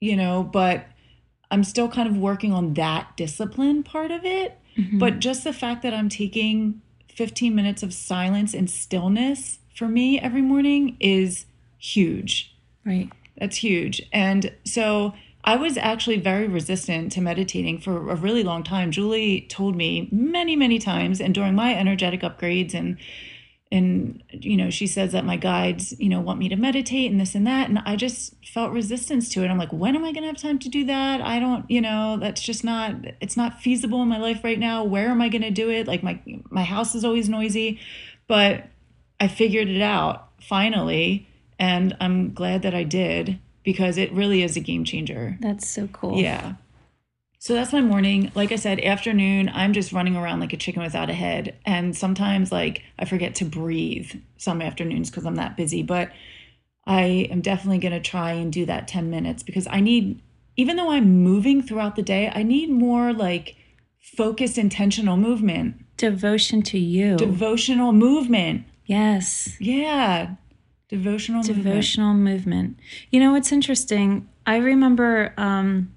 you 0.00 0.16
know, 0.16 0.42
but 0.42 0.86
I'm 1.50 1.64
still 1.64 1.88
kind 1.88 2.08
of 2.08 2.16
working 2.16 2.52
on 2.52 2.74
that 2.74 3.16
discipline 3.16 3.82
part 3.82 4.10
of 4.10 4.24
it. 4.24 4.58
Mm-hmm. 4.76 4.98
But 4.98 5.20
just 5.20 5.44
the 5.44 5.52
fact 5.52 5.82
that 5.82 5.94
I'm 5.94 6.08
taking 6.08 6.82
15 7.14 7.54
minutes 7.54 7.82
of 7.82 7.94
silence 7.94 8.54
and 8.54 8.70
stillness 8.70 9.58
for 9.74 9.88
me 9.88 10.18
every 10.20 10.42
morning 10.42 10.96
is 11.00 11.46
huge. 11.78 12.54
right 12.84 13.10
That's 13.38 13.56
huge. 13.56 14.02
And 14.12 14.52
so 14.64 15.14
I 15.42 15.56
was 15.56 15.76
actually 15.76 16.18
very 16.18 16.46
resistant 16.48 17.12
to 17.12 17.20
meditating 17.20 17.78
for 17.78 18.10
a 18.10 18.16
really 18.16 18.42
long 18.42 18.62
time. 18.62 18.90
Julie 18.90 19.42
told 19.42 19.76
me 19.76 20.08
many, 20.10 20.56
many 20.56 20.78
times, 20.78 21.20
and 21.20 21.34
during 21.34 21.54
my 21.54 21.74
energetic 21.74 22.22
upgrades 22.22 22.72
and 22.72 22.96
and 23.74 24.22
you 24.30 24.56
know 24.56 24.70
she 24.70 24.86
says 24.86 25.12
that 25.12 25.24
my 25.24 25.36
guides 25.36 25.94
you 25.98 26.08
know 26.08 26.20
want 26.20 26.38
me 26.38 26.48
to 26.48 26.54
meditate 26.56 27.10
and 27.10 27.20
this 27.20 27.34
and 27.34 27.46
that 27.46 27.68
and 27.68 27.80
i 27.86 27.96
just 27.96 28.34
felt 28.46 28.72
resistance 28.72 29.28
to 29.30 29.42
it. 29.42 29.48
I'm 29.48 29.58
like 29.58 29.72
when 29.72 29.96
am 29.96 30.04
i 30.04 30.12
going 30.12 30.22
to 30.22 30.28
have 30.28 30.40
time 30.40 30.60
to 30.60 30.68
do 30.68 30.84
that? 30.84 31.20
I 31.20 31.40
don't 31.40 31.68
you 31.68 31.80
know 31.80 32.16
that's 32.18 32.40
just 32.40 32.62
not 32.62 32.94
it's 33.20 33.36
not 33.36 33.60
feasible 33.60 34.00
in 34.02 34.08
my 34.08 34.18
life 34.18 34.44
right 34.44 34.58
now. 34.58 34.84
Where 34.84 35.08
am 35.08 35.20
i 35.20 35.28
going 35.28 35.42
to 35.42 35.50
do 35.50 35.70
it? 35.70 35.88
Like 35.88 36.04
my 36.04 36.20
my 36.50 36.62
house 36.62 36.94
is 36.94 37.04
always 37.04 37.28
noisy. 37.28 37.80
But 38.28 38.66
i 39.20 39.28
figured 39.28 39.68
it 39.68 39.82
out 39.82 40.28
finally 40.40 41.28
and 41.58 41.96
i'm 42.00 42.34
glad 42.34 42.62
that 42.62 42.74
i 42.74 42.82
did 42.82 43.38
because 43.64 43.96
it 43.96 44.12
really 44.12 44.42
is 44.42 44.56
a 44.56 44.60
game 44.60 44.84
changer. 44.84 45.36
That's 45.40 45.66
so 45.66 45.88
cool. 45.88 46.18
Yeah. 46.18 46.54
So 47.44 47.52
that's 47.52 47.74
my 47.74 47.82
morning. 47.82 48.32
Like 48.34 48.52
I 48.52 48.56
said, 48.56 48.80
afternoon, 48.80 49.50
I'm 49.52 49.74
just 49.74 49.92
running 49.92 50.16
around 50.16 50.40
like 50.40 50.54
a 50.54 50.56
chicken 50.56 50.80
without 50.82 51.10
a 51.10 51.12
head. 51.12 51.54
And 51.66 51.94
sometimes, 51.94 52.50
like, 52.50 52.80
I 52.98 53.04
forget 53.04 53.34
to 53.34 53.44
breathe 53.44 54.10
some 54.38 54.62
afternoons 54.62 55.10
because 55.10 55.26
I'm 55.26 55.34
that 55.34 55.54
busy. 55.54 55.82
But 55.82 56.10
I 56.86 57.28
am 57.30 57.42
definitely 57.42 57.80
going 57.80 57.92
to 57.92 58.00
try 58.00 58.32
and 58.32 58.50
do 58.50 58.64
that 58.64 58.88
10 58.88 59.10
minutes 59.10 59.42
because 59.42 59.66
I 59.70 59.80
need, 59.80 60.22
even 60.56 60.76
though 60.76 60.90
I'm 60.90 61.22
moving 61.22 61.60
throughout 61.60 61.96
the 61.96 62.02
day, 62.02 62.32
I 62.34 62.44
need 62.44 62.70
more 62.70 63.12
like 63.12 63.56
focused, 64.00 64.56
intentional 64.56 65.18
movement, 65.18 65.84
devotion 65.98 66.62
to 66.62 66.78
you 66.78 67.18
devotional 67.18 67.92
movement. 67.92 68.64
yes 68.86 69.54
Yeah. 69.60 70.36
Devotional 70.88 71.42
movement. 71.42 71.62
devotional 71.62 72.14
movement. 72.14 72.78
You 73.10 73.20
know 73.20 73.32
what's 73.32 73.52
interesting? 73.52 74.30
I 74.46 74.56
remember 74.56 75.34
um, 75.36 75.94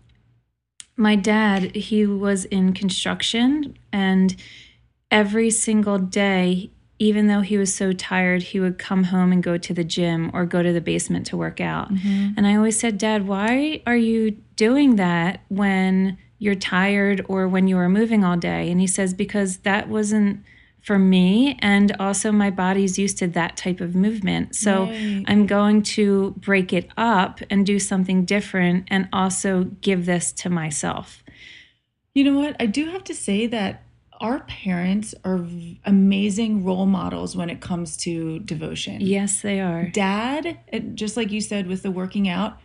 my 0.98 1.16
dad. 1.16 1.76
He 1.76 2.06
was 2.06 2.46
in 2.46 2.74
construction, 2.74 3.78
and 3.94 4.36
every 5.10 5.50
single 5.50 6.00
day, 6.00 6.72
even 7.00 7.28
though 7.28 7.42
he 7.42 7.58
was 7.58 7.74
so 7.74 7.94
tired, 7.94 8.42
he 8.42 8.60
would 8.60 8.80
come 8.80 9.06
home 9.06 9.32
and 9.32 9.44
go 9.44 9.58
to 9.58 9.74
the 9.74 9.84
gym 9.84 10.32
or 10.34 10.46
go 10.46 10.64
to 10.64 10.74
the 10.74 10.82
basement 10.82 11.28
to 11.28 11.38
work 11.38 11.62
out. 11.62 11.94
Mm-hmm. 11.94 12.34
And 12.36 12.48
I 12.48 12.56
always 12.56 12.80
said, 12.80 12.98
"Dad, 12.98 13.28
why 13.28 13.82
are 13.86 13.96
you 13.96 14.32
doing 14.56 14.96
that 14.96 15.42
when 15.50 16.18
you're 16.40 16.56
tired 16.56 17.26
or 17.30 17.48
when 17.48 17.68
you 17.68 17.78
are 17.78 17.90
moving 17.90 18.24
all 18.24 18.38
day?" 18.38 18.70
And 18.72 18.82
he 18.82 18.88
says, 18.88 19.14
"Because 19.14 19.58
that 19.58 19.88
wasn't." 19.88 20.44
For 20.88 20.98
me, 20.98 21.58
and 21.60 21.94
also 22.00 22.32
my 22.32 22.50
body's 22.50 22.98
used 22.98 23.18
to 23.18 23.28
that 23.28 23.58
type 23.58 23.82
of 23.82 23.94
movement. 23.94 24.56
So 24.56 24.86
Right. 24.86 25.26
I'm 25.28 25.46
going 25.46 25.84
to 25.98 26.34
break 26.38 26.72
it 26.72 26.88
up 26.96 27.42
and 27.50 27.66
do 27.66 27.78
something 27.78 28.24
different 28.24 28.86
and 28.88 29.10
also 29.12 29.66
give 29.82 30.06
this 30.06 30.32
to 30.42 30.50
myself. 30.50 31.24
You 32.16 32.24
know 32.24 32.40
what? 32.40 32.56
I 32.58 32.68
do 32.68 32.86
have 32.94 33.04
to 33.04 33.14
say 33.14 33.48
that 33.48 33.84
our 34.22 34.40
parents 34.46 35.14
are 35.26 35.46
amazing 35.84 36.64
role 36.64 36.86
models 36.86 37.36
when 37.36 37.50
it 37.50 37.60
comes 37.60 37.98
to 37.98 38.40
devotion. 38.40 39.02
Yes, 39.02 39.42
they 39.42 39.60
are. 39.60 39.90
Dad, 39.90 40.58
just 40.96 41.18
like 41.18 41.32
you 41.34 41.42
said 41.42 41.68
with 41.68 41.82
the 41.84 41.92
working 41.92 42.30
out, 42.30 42.60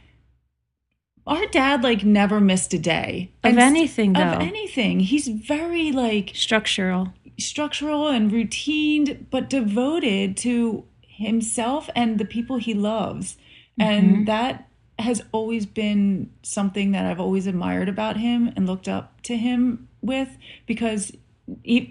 our 1.26 1.46
dad 1.46 1.82
like 1.82 2.04
never 2.04 2.40
missed 2.40 2.72
a 2.74 2.78
day 2.78 3.32
Of 3.44 3.50
And 3.50 3.58
anything, 3.58 4.12
though. 4.14 4.22
Of 4.22 4.42
anything. 4.42 5.00
He's 5.00 5.28
very 5.28 5.92
like 5.92 6.30
Structural. 6.34 7.12
Structural 7.38 8.08
and 8.08 8.32
routine, 8.32 9.26
but 9.30 9.50
devoted 9.50 10.36
to 10.38 10.84
himself 11.00 11.88
and 11.94 12.18
the 12.18 12.24
people 12.24 12.56
he 12.56 12.74
loves. 12.74 13.36
And 13.78 14.10
mm-hmm. 14.10 14.24
that 14.24 14.68
has 14.98 15.22
always 15.32 15.66
been 15.66 16.30
something 16.42 16.92
that 16.92 17.06
I've 17.06 17.20
always 17.20 17.46
admired 17.46 17.88
about 17.88 18.16
him 18.16 18.52
and 18.56 18.66
looked 18.66 18.88
up 18.88 19.20
to 19.22 19.36
him 19.36 19.88
with 20.00 20.36
because 20.66 21.12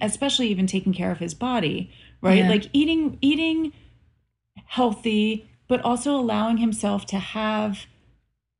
especially 0.02 0.48
even 0.48 0.68
taking 0.68 0.94
care 0.94 1.12
of 1.12 1.18
his 1.18 1.34
body, 1.34 1.92
right? 2.22 2.40
Yeah. 2.40 2.50
Like 2.50 2.70
eating 2.74 3.18
eating 3.22 3.74
healthy 4.66 5.50
but 5.68 5.82
also 5.82 6.16
allowing 6.16 6.58
himself 6.58 7.06
to 7.06 7.18
have 7.18 7.86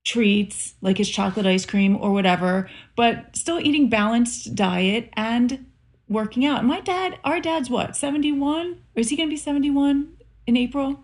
treats 0.06 0.76
like 0.82 0.98
his 0.98 1.10
chocolate 1.10 1.46
ice 1.46 1.66
cream 1.66 1.96
or 1.98 2.12
whatever, 2.14 2.70
but 2.96 3.36
still 3.36 3.60
eating 3.60 3.90
balanced 3.90 4.56
diet 4.56 5.10
and 5.14 5.66
working 6.12 6.46
out. 6.46 6.66
My 6.66 6.82
dad, 6.82 7.18
our 7.24 7.40
dad's 7.40 7.70
what, 7.70 7.96
71? 7.96 8.82
Or 8.96 9.00
is 9.00 9.10
he 9.10 9.16
going 9.16 9.30
to 9.30 9.34
be 9.34 9.38
71 9.38 10.14
in 10.46 10.58
April? 10.58 11.00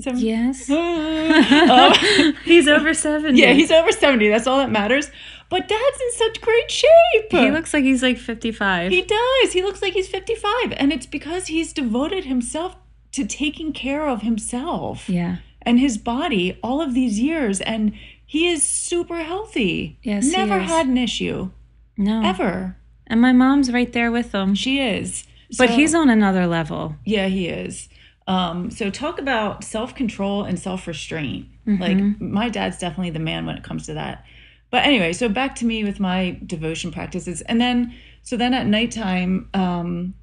Seven- 0.00 0.20
Yes. 0.20 0.70
Um, 0.70 2.34
he's 2.44 2.66
over 2.66 2.94
70. 2.94 3.38
yeah, 3.38 3.52
he's 3.52 3.70
over 3.70 3.92
70. 3.92 4.28
That's 4.28 4.46
all 4.46 4.58
that 4.58 4.70
matters. 4.70 5.10
But 5.50 5.68
dad's 5.68 6.00
in 6.00 6.12
such 6.12 6.40
great 6.40 6.70
shape. 6.70 7.30
He 7.30 7.50
looks 7.50 7.74
like 7.74 7.84
he's 7.84 8.02
like 8.02 8.16
55. 8.16 8.90
He 8.90 9.02
does. 9.02 9.52
He 9.52 9.62
looks 9.62 9.82
like 9.82 9.92
he's 9.92 10.08
55. 10.08 10.72
And 10.78 10.92
it's 10.92 11.04
because 11.04 11.48
he's 11.48 11.74
devoted 11.74 12.24
himself 12.24 12.74
to 13.12 13.26
taking 13.26 13.74
care 13.74 14.08
of 14.08 14.22
himself 14.22 15.10
yeah. 15.10 15.36
and 15.60 15.78
his 15.78 15.98
body 15.98 16.58
all 16.62 16.80
of 16.80 16.94
these 16.94 17.20
years. 17.20 17.60
And 17.60 17.92
he 18.24 18.48
is 18.48 18.66
super 18.66 19.18
healthy. 19.18 19.98
Yes, 20.02 20.32
Never 20.32 20.58
had 20.60 20.86
an 20.86 20.96
issue, 20.96 21.50
No. 21.98 22.22
ever. 22.24 22.78
And 23.12 23.20
my 23.20 23.32
mom's 23.32 23.70
right 23.70 23.92
there 23.92 24.10
with 24.10 24.34
him. 24.34 24.54
She 24.54 24.80
is. 24.80 25.24
But 25.58 25.68
So- 25.68 25.76
he's 25.76 25.94
on 25.94 26.08
another 26.08 26.46
level. 26.46 26.96
Yeah, 27.04 27.28
he 27.28 27.46
is. 27.46 27.90
Um, 28.26 28.70
so 28.70 28.88
talk 28.88 29.18
about 29.18 29.64
self 29.64 29.94
control 29.94 30.44
and 30.44 30.58
self 30.58 30.86
restraint. 30.86 31.46
Mm-hmm. 31.66 31.82
Like 31.82 32.20
my 32.20 32.48
dad's 32.48 32.78
definitely 32.78 33.10
the 33.10 33.18
man 33.18 33.44
when 33.44 33.56
it 33.56 33.62
comes 33.62 33.84
to 33.86 33.94
that. 33.94 34.24
But 34.70 34.84
anyway, 34.86 35.12
so 35.12 35.28
back 35.28 35.54
to 35.56 35.66
me 35.66 35.84
with 35.84 36.00
my 36.00 36.40
devotion 36.46 36.90
practices, 36.90 37.42
and 37.42 37.60
then 37.60 37.92
so 38.22 38.36
then 38.38 38.54
at 38.54 38.66
nighttime, 38.66 39.50
um, 39.52 40.14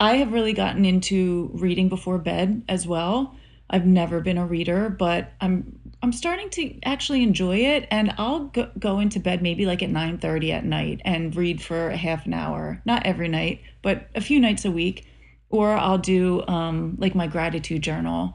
I 0.00 0.16
have 0.16 0.32
really 0.32 0.54
gotten 0.54 0.86
into 0.86 1.50
reading 1.52 1.90
before 1.90 2.16
bed 2.16 2.62
as 2.68 2.86
well. 2.86 3.34
I've 3.68 3.84
never 3.84 4.20
been 4.20 4.38
a 4.38 4.46
reader, 4.46 4.88
but 4.88 5.32
I'm 5.42 5.77
I'm 6.02 6.12
starting 6.12 6.48
to 6.50 6.78
actually 6.84 7.22
enjoy 7.22 7.56
it, 7.56 7.88
and 7.90 8.14
I'll 8.18 8.44
go, 8.44 8.70
go 8.78 9.00
into 9.00 9.18
bed 9.18 9.42
maybe 9.42 9.66
like 9.66 9.82
at 9.82 9.90
nine 9.90 10.18
thirty 10.18 10.52
at 10.52 10.64
night 10.64 11.00
and 11.04 11.34
read 11.34 11.60
for 11.60 11.90
a 11.90 11.96
half 11.96 12.26
an 12.26 12.34
hour. 12.34 12.80
Not 12.84 13.04
every 13.06 13.28
night, 13.28 13.60
but 13.82 14.08
a 14.14 14.20
few 14.20 14.38
nights 14.38 14.64
a 14.64 14.70
week 14.70 15.06
or 15.50 15.72
I'll 15.72 15.98
do 15.98 16.46
um, 16.46 16.96
like 16.98 17.14
my 17.14 17.26
gratitude 17.26 17.82
journal. 17.82 18.34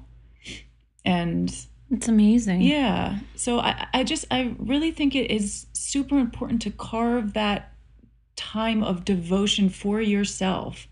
And 1.06 1.54
It's 1.92 2.08
amazing. 2.08 2.62
yeah, 2.62 3.20
so 3.36 3.60
I, 3.60 3.88
I 3.94 4.04
just, 4.04 4.26
I 4.32 4.56
really 4.58 4.92
think 4.92 5.16
it 5.16 5.30
is 5.30 5.68
super 5.74 6.18
important 6.18 6.62
to 6.64 6.72
carve 6.72 7.34
that 7.34 7.74
time 8.36 8.84
of 8.84 9.06
devotion 9.06 9.70
for 9.70 10.02
yourself 10.02 10.88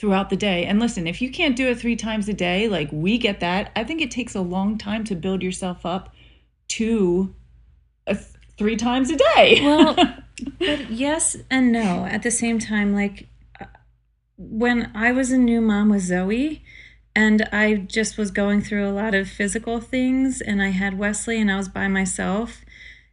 throughout 0.00 0.30
the 0.30 0.36
day. 0.36 0.64
And 0.64 0.80
listen, 0.80 1.06
if 1.06 1.20
you 1.20 1.30
can't 1.30 1.54
do 1.54 1.68
it 1.68 1.78
three 1.78 1.94
times 1.94 2.26
a 2.28 2.32
day, 2.32 2.68
like 2.68 2.88
we 2.90 3.18
get 3.18 3.40
that, 3.40 3.70
I 3.76 3.84
think 3.84 4.00
it 4.00 4.10
takes 4.10 4.34
a 4.34 4.40
long 4.40 4.78
time 4.78 5.04
to 5.04 5.14
build 5.14 5.42
yourself 5.42 5.84
up 5.84 6.14
to 6.68 7.34
a 8.06 8.14
th- 8.14 8.26
three 8.56 8.76
times 8.76 9.10
a 9.10 9.16
day. 9.16 9.60
Well, 9.62 9.94
but 10.58 10.90
yes 10.90 11.36
and 11.50 11.70
no 11.70 12.06
at 12.06 12.22
the 12.22 12.30
same 12.30 12.58
time. 12.58 12.94
Like 12.94 13.28
uh, 13.60 13.66
when 14.38 14.90
I 14.94 15.12
was 15.12 15.30
a 15.30 15.38
new 15.38 15.60
mom 15.60 15.90
with 15.90 16.02
Zoe, 16.02 16.64
and 17.14 17.46
I 17.52 17.74
just 17.74 18.16
was 18.16 18.30
going 18.30 18.62
through 18.62 18.88
a 18.88 18.92
lot 18.92 19.14
of 19.14 19.28
physical 19.28 19.80
things, 19.80 20.40
and 20.40 20.62
I 20.62 20.68
had 20.68 20.96
Wesley, 20.96 21.38
and 21.38 21.52
I 21.52 21.56
was 21.56 21.68
by 21.68 21.88
myself, 21.88 22.64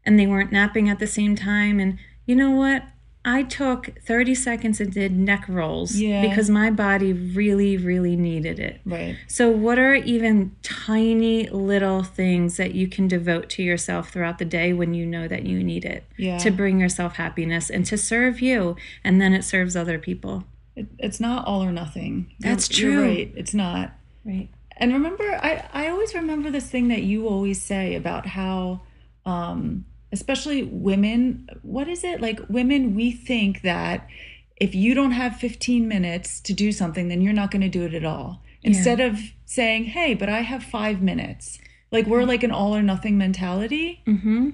and 0.05 0.17
they 0.17 0.27
weren't 0.27 0.53
napping 0.53 0.87
at 0.87 0.99
the 0.99 1.07
same 1.07 1.35
time. 1.35 1.81
And 1.81 1.99
you 2.25 2.35
know 2.35 2.51
what? 2.51 2.83
I 3.25 3.43
took 3.43 3.89
30 4.05 4.35
seconds 4.35 4.79
and 4.79 4.93
did 4.93 5.11
neck 5.17 5.45
rolls 5.49 5.95
Yeah. 5.99 6.21
because 6.27 6.49
my 6.49 6.71
body 6.71 7.11
really, 7.11 7.75
really 7.75 8.15
needed 8.15 8.57
it. 8.59 8.79
right. 8.85 9.17
So, 9.27 9.49
what 9.51 9.77
are 9.77 9.95
even 9.95 10.55
tiny 10.63 11.49
little 11.49 12.03
things 12.03 12.55
that 12.57 12.73
you 12.73 12.87
can 12.87 13.07
devote 13.09 13.49
to 13.51 13.63
yourself 13.63 14.09
throughout 14.11 14.37
the 14.37 14.45
day 14.45 14.71
when 14.71 14.93
you 14.93 15.05
know 15.05 15.27
that 15.27 15.45
you 15.45 15.61
need 15.61 15.83
it 15.83 16.05
Yeah. 16.17 16.37
to 16.37 16.51
bring 16.51 16.79
yourself 16.79 17.15
happiness 17.17 17.69
and 17.69 17.85
to 17.87 17.97
serve 17.97 18.39
you, 18.39 18.77
and 19.03 19.19
then 19.19 19.33
it 19.33 19.43
serves 19.43 19.75
other 19.75 19.99
people? 19.99 20.45
It, 20.77 20.87
it's 20.99 21.19
not 21.19 21.45
all 21.45 21.61
or 21.63 21.71
nothing. 21.73 22.27
You're- 22.39 22.49
That's 22.53 22.79
you're 22.79 22.91
true. 22.93 23.03
right. 23.03 23.33
It's 23.35 23.53
not. 23.53 23.93
Right. 24.23 24.47
And 24.77 24.93
remember, 24.93 25.23
I, 25.41 25.65
I 25.73 25.87
always 25.89 26.13
remember 26.13 26.49
this 26.51 26.69
thing 26.69 26.87
that 26.89 27.01
you 27.03 27.27
always 27.27 27.61
say 27.61 27.95
about 27.95 28.27
how, 28.27 28.81
um, 29.25 29.85
especially 30.11 30.63
women, 30.63 31.47
what 31.61 31.87
is 31.87 32.03
it? 32.03 32.21
Like 32.21 32.39
women, 32.49 32.95
we 32.95 33.11
think 33.11 33.61
that 33.61 34.07
if 34.55 34.73
you 34.73 34.93
don't 34.93 35.11
have 35.11 35.35
15 35.35 35.87
minutes 35.87 36.39
to 36.41 36.53
do 36.53 36.71
something, 36.71 37.07
then 37.07 37.21
you're 37.21 37.33
not 37.33 37.51
going 37.51 37.61
to 37.61 37.69
do 37.69 37.83
it 37.83 37.93
at 37.93 38.05
all. 38.05 38.41
Instead 38.63 38.99
of 38.99 39.19
saying, 39.45 39.85
hey, 39.85 40.13
but 40.13 40.27
I 40.27 40.41
have 40.41 40.63
five 40.63 41.01
minutes. 41.01 41.59
Like 41.91 42.05
we're 42.05 42.25
like 42.25 42.43
an 42.43 42.51
all 42.51 42.75
or 42.75 42.81
nothing 42.81 43.17
mentality. 43.17 44.01
Mm-hmm. 44.05 44.49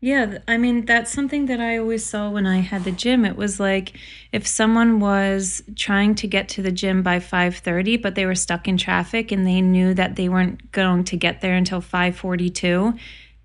Yeah, 0.00 0.38
I 0.46 0.58
mean 0.58 0.86
that's 0.86 1.10
something 1.10 1.46
that 1.46 1.58
I 1.58 1.76
always 1.76 2.04
saw 2.06 2.30
when 2.30 2.46
I 2.46 2.58
had 2.58 2.84
the 2.84 2.92
gym. 2.92 3.24
It 3.24 3.36
was 3.36 3.58
like 3.58 3.94
if 4.30 4.46
someone 4.46 5.00
was 5.00 5.60
trying 5.74 6.14
to 6.16 6.28
get 6.28 6.48
to 6.50 6.62
the 6.62 6.70
gym 6.70 7.02
by 7.02 7.18
5:30 7.18 8.00
but 8.00 8.14
they 8.14 8.24
were 8.24 8.36
stuck 8.36 8.68
in 8.68 8.76
traffic 8.76 9.32
and 9.32 9.44
they 9.44 9.60
knew 9.60 9.94
that 9.94 10.14
they 10.14 10.28
weren't 10.28 10.70
going 10.70 11.02
to 11.02 11.16
get 11.16 11.40
there 11.40 11.54
until 11.54 11.80
5:42 11.82 12.96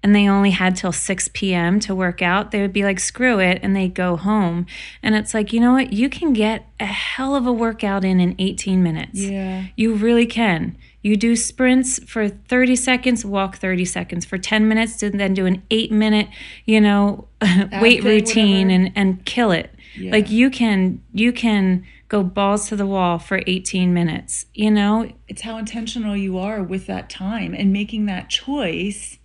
and 0.04 0.14
they 0.14 0.28
only 0.28 0.52
had 0.52 0.76
till 0.76 0.92
6 0.92 1.30
p.m. 1.34 1.80
to 1.80 1.96
work 1.96 2.22
out, 2.22 2.52
they 2.52 2.62
would 2.62 2.74
be 2.74 2.84
like 2.84 3.00
screw 3.00 3.40
it 3.40 3.60
and 3.64 3.74
they 3.74 3.88
go 3.88 4.18
home. 4.18 4.66
And 5.02 5.16
it's 5.16 5.34
like, 5.34 5.54
you 5.54 5.62
know 5.62 5.72
what? 5.72 5.94
You 5.94 6.10
can 6.10 6.34
get 6.34 6.68
a 6.80 6.86
hell 6.86 7.36
of 7.36 7.48
a 7.48 7.54
workout 7.54 8.04
in 8.04 8.20
in 8.20 8.36
18 8.38 8.84
minutes. 8.84 9.18
Yeah. 9.20 9.68
You 9.78 9.96
really 9.96 10.26
can. 10.26 10.78
You 11.02 11.16
do 11.16 11.38
sprints 11.38 12.04
for 12.04 12.28
30 12.28 12.76
seconds, 12.76 13.26
walk 13.26 13.58
30 13.58 13.86
seconds 13.86 14.26
for 14.26 14.38
10 14.38 14.68
minutes, 14.68 15.02
and 15.02 15.20
then 15.20 15.34
do 15.34 15.46
an 15.46 15.64
eight 15.72 15.92
minute, 15.92 16.28
you 16.66 16.82
know, 16.82 17.28
weight 17.82 18.04
routine 18.04 18.68
whatever. 18.68 18.84
and, 18.86 18.92
and 18.96 19.26
kill 19.26 19.52
it. 19.52 19.74
Yeah. 19.96 20.12
Like 20.12 20.30
you 20.30 20.50
can, 20.50 21.02
you 21.14 21.32
can 21.32 21.86
go 22.10 22.24
balls 22.24 22.68
to 22.70 22.76
the 22.76 22.86
wall 22.86 23.20
for 23.20 23.42
18 23.48 23.94
minutes, 23.94 24.48
you 24.54 24.70
know? 24.70 25.12
It's 25.28 25.42
how 25.42 25.58
intentional 25.58 26.16
you 26.16 26.38
are 26.38 26.62
with 26.62 26.88
that 26.88 27.10
time 27.10 27.54
and 27.54 27.72
making 27.72 28.06
that 28.06 28.30
choice 28.30 29.18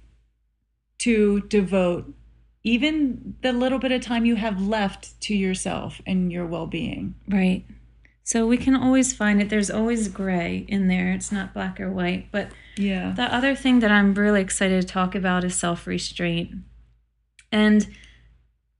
to 0.98 1.40
devote 1.42 2.12
even 2.64 3.36
the 3.42 3.52
little 3.52 3.78
bit 3.78 3.92
of 3.92 4.02
time 4.02 4.24
you 4.24 4.36
have 4.36 4.60
left 4.60 5.18
to 5.22 5.34
yourself 5.34 6.02
and 6.06 6.30
your 6.32 6.44
well-being. 6.46 7.14
Right. 7.28 7.64
So 8.24 8.46
we 8.46 8.58
can 8.58 8.76
always 8.76 9.14
find 9.14 9.40
it. 9.40 9.48
There's 9.48 9.70
always 9.70 10.08
gray 10.08 10.66
in 10.68 10.88
there. 10.88 11.12
It's 11.12 11.32
not 11.32 11.54
black 11.54 11.80
or 11.80 11.90
white. 11.90 12.30
But 12.30 12.50
Yeah. 12.76 13.12
The 13.12 13.34
other 13.34 13.54
thing 13.54 13.78
that 13.80 13.90
I'm 13.90 14.12
really 14.12 14.42
excited 14.42 14.82
to 14.82 14.86
talk 14.86 15.14
about 15.14 15.44
is 15.44 15.54
self 15.54 15.86
restraint. 15.86 16.56
And, 17.50 17.86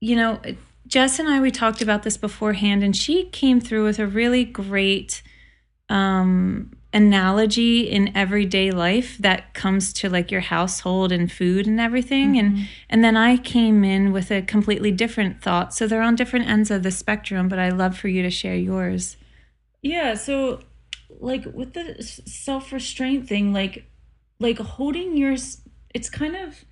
you 0.01 0.17
know, 0.17 0.41
Jess 0.87 1.19
and 1.19 1.29
I, 1.29 1.41
we 1.41 1.51
talked 1.51 1.81
about 1.81 2.03
this 2.03 2.17
beforehand, 2.17 2.83
and 2.83 2.95
she 2.95 3.25
came 3.25 3.61
through 3.61 3.85
with 3.85 3.99
a 3.99 4.07
really 4.07 4.45
great 4.45 5.23
um, 5.89 6.73
analogy 6.93 7.83
in 7.89 8.17
everyday 8.17 8.71
life 8.71 9.19
that 9.19 9.53
comes 9.53 9.93
to 9.93 10.09
like 10.09 10.31
your 10.31 10.41
household 10.41 11.13
and 11.13 11.31
food 11.31 11.67
and 11.67 11.79
everything. 11.79 12.39
And, 12.39 12.53
mm-hmm. 12.55 12.63
and 12.89 13.05
then 13.05 13.17
I 13.17 13.37
came 13.37 13.85
in 13.85 14.13
with 14.13 14.31
a 14.31 14.43
completely 14.43 14.91
different 14.91 15.43
thought. 15.43 15.75
So 15.75 15.87
they're 15.87 16.03
on 16.03 16.17
different 16.17 16.49
ends 16.49 16.71
of 16.71 16.83
the 16.83 16.91
spectrum, 16.91 17.49
but 17.49 17.59
I'd 17.59 17.75
love 17.75 17.97
for 17.97 18.09
you 18.09 18.23
to 18.23 18.31
share 18.31 18.57
yours. 18.57 19.17
Yeah, 19.83 20.15
so 20.15 20.61
like 21.21 21.45
with 21.53 21.75
the 21.75 22.03
self-restraint 22.03 23.29
thing, 23.29 23.53
like 23.53 23.85
like 24.41 24.59
holding 24.59 25.17
your 25.17 25.37
it's 25.95 26.11
kind 26.11 26.37
of 26.37 26.65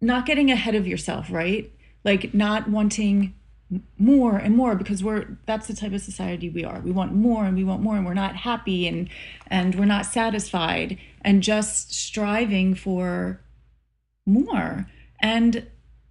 not 0.00 0.26
getting 0.26 0.50
ahead 0.50 0.74
of 0.74 0.86
yourself, 0.86 1.30
right? 1.30 1.70
Like 2.04 2.32
not 2.32 2.68
wanting 2.68 3.34
more 3.98 4.36
and 4.36 4.56
more 4.56 4.74
because 4.74 5.04
we're 5.04 5.38
that's 5.46 5.68
the 5.68 5.74
type 5.74 5.92
of 5.92 6.00
society 6.00 6.48
we 6.48 6.64
are. 6.64 6.80
We 6.80 6.90
want 6.90 7.14
more 7.14 7.44
and 7.44 7.56
we 7.56 7.64
want 7.64 7.82
more 7.82 7.96
and 7.96 8.04
we're 8.04 8.14
not 8.14 8.36
happy 8.36 8.88
and 8.88 9.08
and 9.46 9.74
we're 9.74 9.84
not 9.84 10.06
satisfied 10.06 10.98
and 11.22 11.42
just 11.42 11.92
striving 11.92 12.74
for 12.74 13.40
more. 14.26 14.86
And 15.20 15.68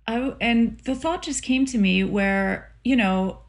I 0.07 0.35
and 0.39 0.79
the 0.85 0.95
thought 0.95 1.21
just 1.23 1.43
came 1.43 1.65
to 1.67 1.77
me 1.77 2.03
where, 2.03 2.73
you 2.83 2.95
know, 2.95 3.41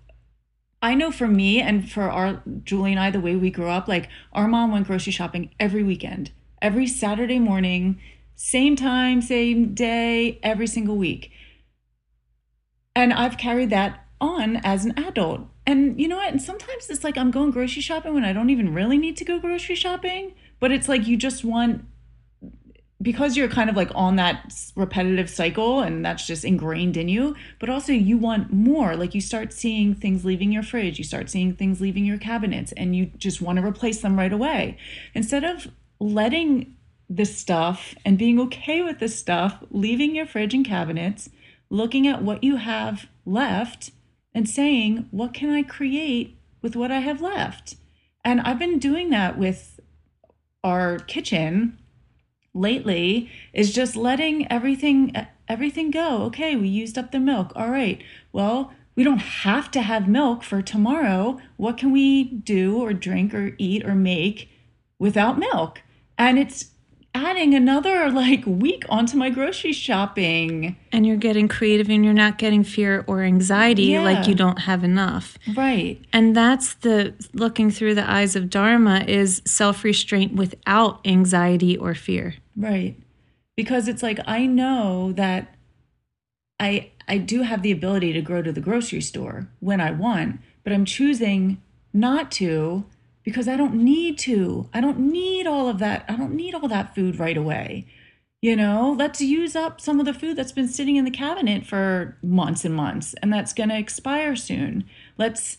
I 0.83 0.95
know 0.95 1.13
for 1.13 1.29
me 1.29 1.61
and 1.61 1.91
for 1.91 2.11
our 2.11 2.43
Julie 2.65 2.93
and 2.93 3.01
I, 3.01 3.11
the 3.11 3.21
way 3.21 3.37
we 3.37 3.51
grew 3.51 3.69
up, 3.69 3.87
like 3.87 4.09
our 4.33 4.49
mom 4.49 4.73
went 4.73 4.87
grocery 4.87 5.13
shopping 5.13 5.51
every 5.61 5.83
weekend, 5.83 6.33
every 6.61 6.87
Saturday 6.87 7.39
morning, 7.39 8.01
same 8.35 8.75
time, 8.75 9.21
same 9.21 9.75
day, 9.75 10.41
every 10.43 10.67
single 10.67 10.97
week. 10.97 11.31
And 13.01 13.15
I've 13.15 13.39
carried 13.39 13.71
that 13.71 14.05
on 14.21 14.57
as 14.57 14.85
an 14.85 14.93
adult. 14.99 15.47
And 15.67 15.99
you 15.99 16.07
know 16.07 16.17
what? 16.17 16.31
And 16.31 16.43
sometimes 16.43 16.91
it's 16.91 17.03
like 17.03 17.17
I'm 17.17 17.31
going 17.31 17.51
grocery 17.51 17.81
shopping 17.81 18.13
when 18.13 18.25
I 18.25 18.35
don't 18.35 18.51
even 18.51 18.75
really 18.75 18.99
need 18.99 19.17
to 19.17 19.25
go 19.25 19.39
grocery 19.39 19.75
shopping, 19.75 20.35
but 20.59 20.71
it's 20.71 20.87
like 20.87 21.07
you 21.07 21.17
just 21.17 21.43
want 21.43 21.85
because 23.01 23.39
you're 23.39 23.49
kind 23.49 23.71
of 23.71 23.77
like 23.77 23.91
on 23.95 24.17
that 24.17 24.53
repetitive 24.77 25.31
cycle 25.31 25.81
and 25.81 26.05
that's 26.05 26.27
just 26.27 26.45
ingrained 26.45 26.99
in 26.99 27.09
you, 27.09 27.35
but 27.59 27.71
also 27.71 27.93
you 27.95 28.19
want 28.19 28.53
more. 28.53 28.95
Like 28.97 29.15
you 29.15 29.23
start 29.23 29.55
seeing 29.55 29.95
things 29.95 30.27
leaving 30.27 30.53
your 30.53 30.63
fridge, 30.63 30.99
you 30.99 31.05
start 31.05 31.31
seeing 31.31 31.55
things 31.55 31.81
leaving 31.81 32.05
your 32.05 32.19
cabinets, 32.19 32.73
and 32.73 32.95
you 32.95 33.07
just 33.17 33.41
want 33.41 33.59
to 33.59 33.65
replace 33.65 34.03
them 34.03 34.19
right 34.19 34.33
away. 34.33 34.77
Instead 35.15 35.45
of 35.45 35.69
letting 35.99 36.77
the 37.09 37.25
stuff 37.25 37.95
and 38.05 38.19
being 38.19 38.39
okay 38.39 38.83
with 38.83 38.99
the 38.99 39.09
stuff 39.09 39.65
leaving 39.71 40.15
your 40.15 40.27
fridge 40.27 40.53
and 40.53 40.67
cabinets, 40.67 41.31
looking 41.71 42.07
at 42.07 42.23
what 42.23 42.45
you 42.45 42.57
have 42.57 43.07
left 43.25 43.93
and 44.35 44.49
saying, 44.49 45.09
what 45.11 45.33
can 45.33 45.51
I 45.51 45.63
create 45.63 46.37
with 46.61 46.77
what 46.77 46.91
I 46.91 47.01
have 47.01 47.21
left? 47.21 47.77
And 48.25 48.41
I've 48.41 48.59
been 48.59 48.79
doing 48.79 49.11
that 49.11 49.39
with 49.39 49.81
our 50.63 50.99
kitchen 50.99 51.79
lately 52.53 53.31
is 53.53 53.73
just 53.73 53.97
letting 53.97 54.51
everything 54.51 55.15
everything 55.49 55.91
go. 55.91 56.23
Okay, 56.25 56.55
we 56.57 56.69
used 56.69 56.99
up 56.99 57.13
the 57.13 57.19
milk. 57.19 57.53
All 57.57 57.71
right. 57.71 58.03
Well, 58.33 58.73
we 58.95 59.05
don't 59.05 59.19
have 59.19 59.71
to 59.73 59.83
have 59.83 60.09
milk 60.09 60.43
for 60.43 60.63
tomorrow. 60.63 61.39
What 61.57 61.79
can 61.79 61.91
we 61.93 62.25
do 62.25 62.79
or 62.79 62.93
drink 62.93 63.35
or 63.35 63.55
eat 63.59 63.85
or 63.85 63.95
make 63.95 64.51
without 64.99 65.39
milk? 65.39 65.83
And 66.19 66.39
it's 66.39 66.71
adding 67.15 67.55
another 67.55 68.11
like 68.11 68.45
week 68.47 68.85
onto 68.89 69.17
my 69.17 69.31
grocery 69.31 69.73
shopping. 69.73 70.77
And 70.93 71.07
you're 71.07 71.17
getting 71.17 71.49
creative 71.49 71.89
and 71.91 72.05
you're 72.05 72.15
not 72.15 72.39
getting 72.39 72.65
fear 72.65 73.05
or 73.07 73.23
anxiety 73.23 73.85
yeah. 73.85 74.03
like 74.03 74.27
you 74.27 74.35
don't 74.35 74.61
have 74.61 74.85
enough. 74.85 75.37
Right. 75.55 76.01
And 76.13 76.37
that's 76.37 76.75
the 76.75 77.15
looking 77.33 77.71
through 77.71 77.95
the 77.95 78.09
eyes 78.09 78.37
of 78.37 78.51
Dharma 78.51 79.05
is 79.07 79.43
self 79.45 79.85
restraint 79.85 80.35
without 80.35 81.01
anxiety 81.05 81.77
or 81.77 81.95
fear. 81.95 82.35
Right. 82.57 82.97
Because 83.57 83.89
it's 83.89 84.03
like 84.03 84.21
I 84.27 84.47
know 84.47 85.13
that 85.13 85.55
I 86.59 86.91
I 87.09 87.19
do 87.19 87.43
have 87.43 87.63
the 87.63 87.73
ability 87.73 88.13
to 88.13 88.23
go 88.23 88.41
to 88.41 88.53
the 88.53 88.61
grocery 88.61 89.01
store 89.01 89.49
when 89.59 89.81
I 89.81 89.91
want, 89.91 90.41
but 90.63 90.73
I'm 90.73 90.85
choosing 90.85 91.61
not 91.93 92.31
to 92.33 92.85
because 93.25 93.49
I 93.49 93.57
don't 93.57 93.75
need 93.75 94.19
to. 94.21 94.69
I 94.73 94.81
don't 94.81 94.99
need 94.99 95.47
all 95.47 95.69
of 95.69 95.79
that. 95.79 96.05
I 96.09 96.17
don't 96.17 96.35
need 96.35 96.55
all 96.55 96.69
that 96.69 96.95
food 96.95 97.19
right 97.19 97.37
away. 97.37 97.87
You 98.43 98.57
know, 98.57 98.97
let's 98.99 99.21
use 99.21 99.55
up 99.55 99.83
some 99.83 100.01
of 100.01 100.07
the 100.07 100.15
food 100.15 100.37
that's 100.37 100.53
been 100.53 100.69
sitting 100.69 100.97
in 100.97 101.05
the 101.05 101.11
cabinet 101.11 101.67
for 101.67 102.17
months 102.23 102.65
and 102.65 102.75
months 102.75 103.15
and 103.21 103.31
that's 103.31 103.53
going 103.53 103.69
to 103.69 103.77
expire 103.77 104.35
soon. 104.35 104.85
Let's, 105.19 105.59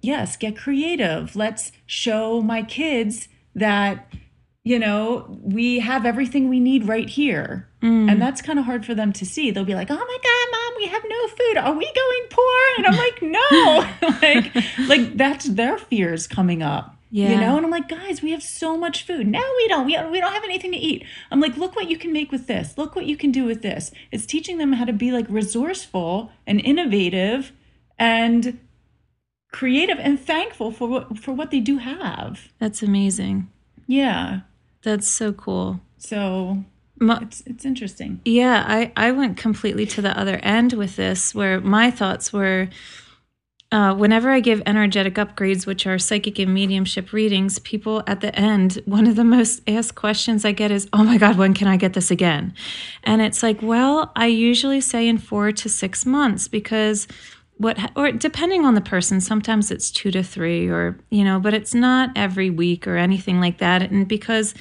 yes, 0.00 0.36
get 0.36 0.56
creative. 0.56 1.36
Let's 1.36 1.70
show 1.86 2.42
my 2.42 2.64
kids 2.64 3.28
that, 3.54 4.12
you 4.64 4.80
know, 4.80 5.38
we 5.42 5.78
have 5.78 6.04
everything 6.04 6.48
we 6.48 6.58
need 6.58 6.88
right 6.88 7.08
here. 7.08 7.68
Mm. 7.80 8.10
And 8.10 8.20
that's 8.20 8.42
kind 8.42 8.58
of 8.58 8.64
hard 8.64 8.84
for 8.84 8.96
them 8.96 9.12
to 9.12 9.24
see. 9.24 9.52
They'll 9.52 9.64
be 9.64 9.76
like, 9.76 9.90
oh 9.90 9.94
my 9.94 10.18
God, 10.24 10.41
we 10.82 10.88
have 10.88 11.02
no 11.08 11.28
food. 11.28 11.56
Are 11.58 11.74
we 11.74 11.84
going 11.84 12.22
poor? 12.30 12.60
And 12.76 12.86
I'm 12.86 12.96
like, 12.96 13.22
no. 13.22 14.08
like, 14.22 14.88
like 14.88 15.16
that's 15.16 15.46
their 15.46 15.78
fears 15.78 16.26
coming 16.26 16.62
up. 16.62 16.96
Yeah. 17.10 17.32
You 17.32 17.40
know, 17.40 17.56
and 17.56 17.66
I'm 17.66 17.70
like, 17.70 17.88
guys, 17.88 18.22
we 18.22 18.30
have 18.32 18.42
so 18.42 18.76
much 18.76 19.06
food. 19.06 19.26
No, 19.26 19.42
we 19.58 19.68
don't. 19.68 19.86
We, 19.86 19.92
we 20.10 20.18
don't 20.18 20.32
have 20.32 20.44
anything 20.44 20.72
to 20.72 20.78
eat. 20.78 21.04
I'm 21.30 21.40
like, 21.40 21.56
look 21.56 21.76
what 21.76 21.88
you 21.88 21.98
can 21.98 22.12
make 22.12 22.32
with 22.32 22.46
this. 22.46 22.76
Look 22.78 22.96
what 22.96 23.04
you 23.06 23.16
can 23.16 23.30
do 23.30 23.44
with 23.44 23.62
this. 23.62 23.92
It's 24.10 24.26
teaching 24.26 24.58
them 24.58 24.72
how 24.72 24.86
to 24.86 24.94
be 24.94 25.12
like 25.12 25.26
resourceful 25.28 26.32
and 26.46 26.60
innovative 26.60 27.52
and 27.98 28.58
creative 29.52 29.98
and 30.00 30.18
thankful 30.18 30.72
for 30.72 30.88
what 30.88 31.18
for 31.18 31.32
what 31.32 31.50
they 31.50 31.60
do 31.60 31.76
have. 31.78 32.48
That's 32.58 32.82
amazing. 32.82 33.50
Yeah. 33.86 34.40
That's 34.82 35.06
so 35.06 35.32
cool. 35.32 35.80
So 35.98 36.64
my, 37.00 37.18
it's 37.22 37.42
it's 37.46 37.64
interesting. 37.64 38.20
Yeah, 38.24 38.64
I 38.66 38.92
I 38.96 39.10
went 39.12 39.36
completely 39.36 39.86
to 39.86 40.02
the 40.02 40.18
other 40.18 40.36
end 40.36 40.72
with 40.74 40.96
this 40.96 41.34
where 41.34 41.60
my 41.60 41.90
thoughts 41.90 42.32
were 42.32 42.68
uh, 43.72 43.94
whenever 43.94 44.30
I 44.30 44.40
give 44.40 44.62
energetic 44.66 45.14
upgrades, 45.14 45.66
which 45.66 45.86
are 45.86 45.98
psychic 45.98 46.38
and 46.38 46.52
mediumship 46.52 47.10
readings, 47.12 47.58
people 47.60 48.02
at 48.06 48.20
the 48.20 48.38
end, 48.38 48.82
one 48.84 49.06
of 49.06 49.16
the 49.16 49.24
most 49.24 49.62
asked 49.66 49.94
questions 49.94 50.44
I 50.44 50.52
get 50.52 50.70
is, 50.70 50.88
Oh 50.92 51.02
my 51.02 51.16
God, 51.16 51.38
when 51.38 51.54
can 51.54 51.66
I 51.68 51.78
get 51.78 51.94
this 51.94 52.10
again? 52.10 52.52
And 53.02 53.22
it's 53.22 53.42
like, 53.42 53.62
Well, 53.62 54.12
I 54.14 54.26
usually 54.26 54.82
say 54.82 55.08
in 55.08 55.16
four 55.16 55.52
to 55.52 55.68
six 55.70 56.04
months 56.04 56.48
because 56.48 57.08
what, 57.56 57.78
or 57.96 58.12
depending 58.12 58.66
on 58.66 58.74
the 58.74 58.80
person, 58.82 59.22
sometimes 59.22 59.70
it's 59.70 59.90
two 59.90 60.10
to 60.10 60.22
three, 60.22 60.68
or, 60.68 60.98
you 61.10 61.24
know, 61.24 61.40
but 61.40 61.54
it's 61.54 61.72
not 61.72 62.10
every 62.14 62.50
week 62.50 62.86
or 62.86 62.96
anything 62.98 63.40
like 63.40 63.58
that. 63.58 63.82
And 63.82 64.06
because 64.06 64.52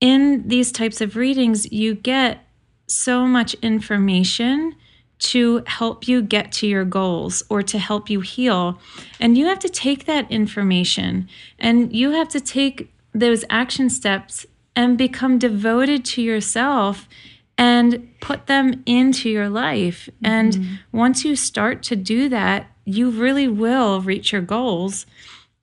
in 0.00 0.46
these 0.46 0.72
types 0.72 1.00
of 1.00 1.16
readings, 1.16 1.70
you 1.72 1.94
get 1.94 2.44
so 2.86 3.26
much 3.26 3.54
information 3.54 4.74
to 5.18 5.62
help 5.66 6.06
you 6.06 6.20
get 6.20 6.52
to 6.52 6.66
your 6.66 6.84
goals 6.84 7.42
or 7.48 7.62
to 7.62 7.78
help 7.78 8.10
you 8.10 8.20
heal. 8.20 8.78
And 9.18 9.36
you 9.38 9.46
have 9.46 9.58
to 9.60 9.68
take 9.68 10.04
that 10.04 10.30
information 10.30 11.28
and 11.58 11.94
you 11.94 12.10
have 12.10 12.28
to 12.28 12.40
take 12.40 12.92
those 13.12 13.44
action 13.48 13.88
steps 13.88 14.44
and 14.74 14.98
become 14.98 15.38
devoted 15.38 16.04
to 16.04 16.22
yourself 16.22 17.08
and 17.56 18.08
put 18.20 18.46
them 18.46 18.82
into 18.84 19.30
your 19.30 19.48
life. 19.48 20.10
Mm-hmm. 20.22 20.26
And 20.26 20.78
once 20.92 21.24
you 21.24 21.34
start 21.34 21.82
to 21.84 21.96
do 21.96 22.28
that, 22.28 22.70
you 22.84 23.10
really 23.10 23.48
will 23.48 24.02
reach 24.02 24.32
your 24.32 24.42
goals. 24.42 25.06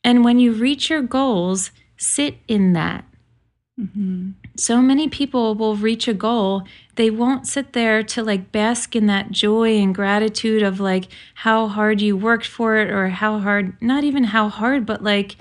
And 0.04 0.24
when 0.24 0.40
you 0.40 0.54
reach 0.54 0.90
your 0.90 1.04
goals, 1.04 1.70
sit 1.96 2.38
in 2.48 2.74
that. 2.74 3.06
Mm-hmm. 3.80 4.32
So 4.56 4.82
many 4.82 5.10
people 5.10 5.56
will 5.56 5.76
reach 5.76 6.08
a 6.08 6.14
goal. 6.14 6.64
They 6.96 7.10
won't 7.10 7.48
sit 7.48 7.74
there 7.74 8.04
to 8.04 8.24
like 8.24 8.52
bask 8.52 8.96
in 8.96 9.08
that 9.08 9.32
joy 9.32 9.78
and 9.78 9.96
gratitude 9.96 10.62
of 10.62 10.80
like 10.80 11.08
how 11.34 11.68
hard 11.68 12.00
you 12.00 12.16
worked 12.16 12.46
for 12.46 12.78
it 12.78 12.92
or 12.92 13.10
how 13.10 13.40
hard, 13.40 13.76
not 13.82 14.04
even 14.04 14.26
how 14.26 14.50
hard, 14.50 14.86
but 14.86 15.04
like 15.04 15.38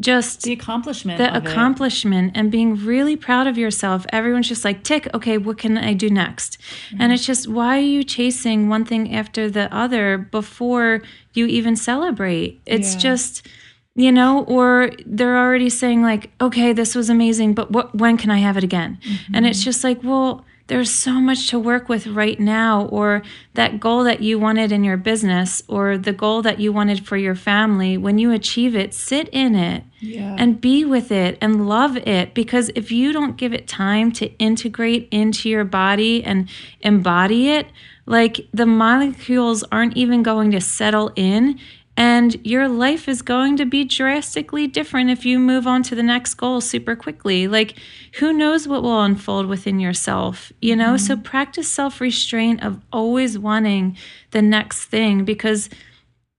just 0.00 0.42
the 0.42 0.52
accomplishment 0.52 1.18
the 1.18 1.36
accomplishment 1.36 2.34
it. 2.34 2.38
and 2.38 2.50
being 2.50 2.74
really 2.74 3.16
proud 3.16 3.46
of 3.46 3.58
yourself 3.58 4.06
everyone's 4.10 4.48
just 4.48 4.64
like 4.64 4.82
tick 4.82 5.06
okay 5.12 5.36
what 5.36 5.58
can 5.58 5.76
i 5.76 5.92
do 5.92 6.08
next 6.08 6.58
mm-hmm. 6.58 7.02
and 7.02 7.12
it's 7.12 7.26
just 7.26 7.46
why 7.46 7.76
are 7.76 7.82
you 7.82 8.02
chasing 8.02 8.68
one 8.68 8.84
thing 8.84 9.14
after 9.14 9.50
the 9.50 9.72
other 9.74 10.16
before 10.16 11.02
you 11.34 11.46
even 11.46 11.76
celebrate 11.76 12.60
it's 12.64 12.94
yeah. 12.94 13.00
just 13.00 13.46
you 13.94 14.12
know 14.12 14.44
or 14.44 14.90
they're 15.04 15.38
already 15.38 15.68
saying 15.68 16.02
like 16.02 16.30
okay 16.40 16.72
this 16.72 16.94
was 16.94 17.10
amazing 17.10 17.54
but 17.54 17.70
what 17.70 17.94
when 17.94 18.16
can 18.16 18.30
i 18.30 18.38
have 18.38 18.56
it 18.56 18.64
again 18.64 18.98
mm-hmm. 19.02 19.34
and 19.34 19.46
it's 19.46 19.64
just 19.64 19.82
like 19.82 20.02
well 20.02 20.44
there's 20.68 20.94
so 20.94 21.14
much 21.14 21.48
to 21.48 21.58
work 21.58 21.88
with 21.88 22.06
right 22.06 22.38
now 22.38 22.86
or 22.86 23.22
that 23.54 23.80
goal 23.80 24.04
that 24.04 24.22
you 24.22 24.38
wanted 24.38 24.70
in 24.70 24.84
your 24.84 24.96
business 24.96 25.64
or 25.66 25.98
the 25.98 26.12
goal 26.12 26.42
that 26.42 26.60
you 26.60 26.72
wanted 26.72 27.04
for 27.04 27.16
your 27.16 27.34
family 27.34 27.96
when 27.96 28.18
you 28.18 28.30
achieve 28.30 28.76
it 28.76 28.94
sit 28.94 29.28
in 29.30 29.56
it 29.56 29.82
yeah. 29.98 30.36
and 30.38 30.60
be 30.60 30.84
with 30.84 31.10
it 31.10 31.36
and 31.40 31.68
love 31.68 31.96
it 31.96 32.32
because 32.34 32.70
if 32.76 32.92
you 32.92 33.12
don't 33.12 33.36
give 33.36 33.52
it 33.52 33.66
time 33.66 34.12
to 34.12 34.26
integrate 34.38 35.08
into 35.10 35.48
your 35.48 35.64
body 35.64 36.22
and 36.22 36.48
embody 36.82 37.48
it 37.50 37.66
like 38.06 38.46
the 38.54 38.66
molecules 38.66 39.64
aren't 39.72 39.96
even 39.96 40.22
going 40.22 40.52
to 40.52 40.60
settle 40.60 41.10
in 41.16 41.58
and 41.96 42.44
your 42.46 42.68
life 42.68 43.08
is 43.08 43.20
going 43.20 43.56
to 43.58 43.66
be 43.66 43.84
drastically 43.84 44.66
different 44.66 45.10
if 45.10 45.26
you 45.26 45.38
move 45.38 45.66
on 45.66 45.82
to 45.84 45.94
the 45.94 46.02
next 46.02 46.34
goal 46.34 46.60
super 46.60 46.96
quickly. 46.96 47.46
Like, 47.46 47.76
who 48.14 48.32
knows 48.32 48.66
what 48.66 48.82
will 48.82 49.02
unfold 49.02 49.46
within 49.46 49.80
yourself, 49.80 50.52
you 50.62 50.74
know? 50.76 50.94
Mm-hmm. 50.94 51.06
So, 51.06 51.16
practice 51.16 51.70
self 51.70 52.00
restraint 52.00 52.62
of 52.62 52.80
always 52.92 53.38
wanting 53.38 53.96
the 54.30 54.42
next 54.42 54.84
thing 54.86 55.24
because, 55.24 55.68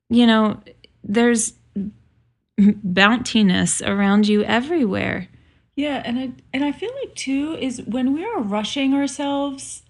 you 0.09 0.25
know, 0.25 0.61
there's 1.03 1.53
bountiness 2.59 3.87
around 3.87 4.27
you 4.27 4.43
everywhere. 4.43 5.27
Yeah, 5.75 6.01
and 6.05 6.19
I 6.19 6.31
and 6.53 6.63
I 6.63 6.71
feel 6.71 6.91
like 7.01 7.15
too 7.15 7.57
is 7.59 7.81
when 7.83 8.13
we 8.13 8.25
are 8.25 8.39
rushing 8.39 8.93
ourselves, 8.93 9.83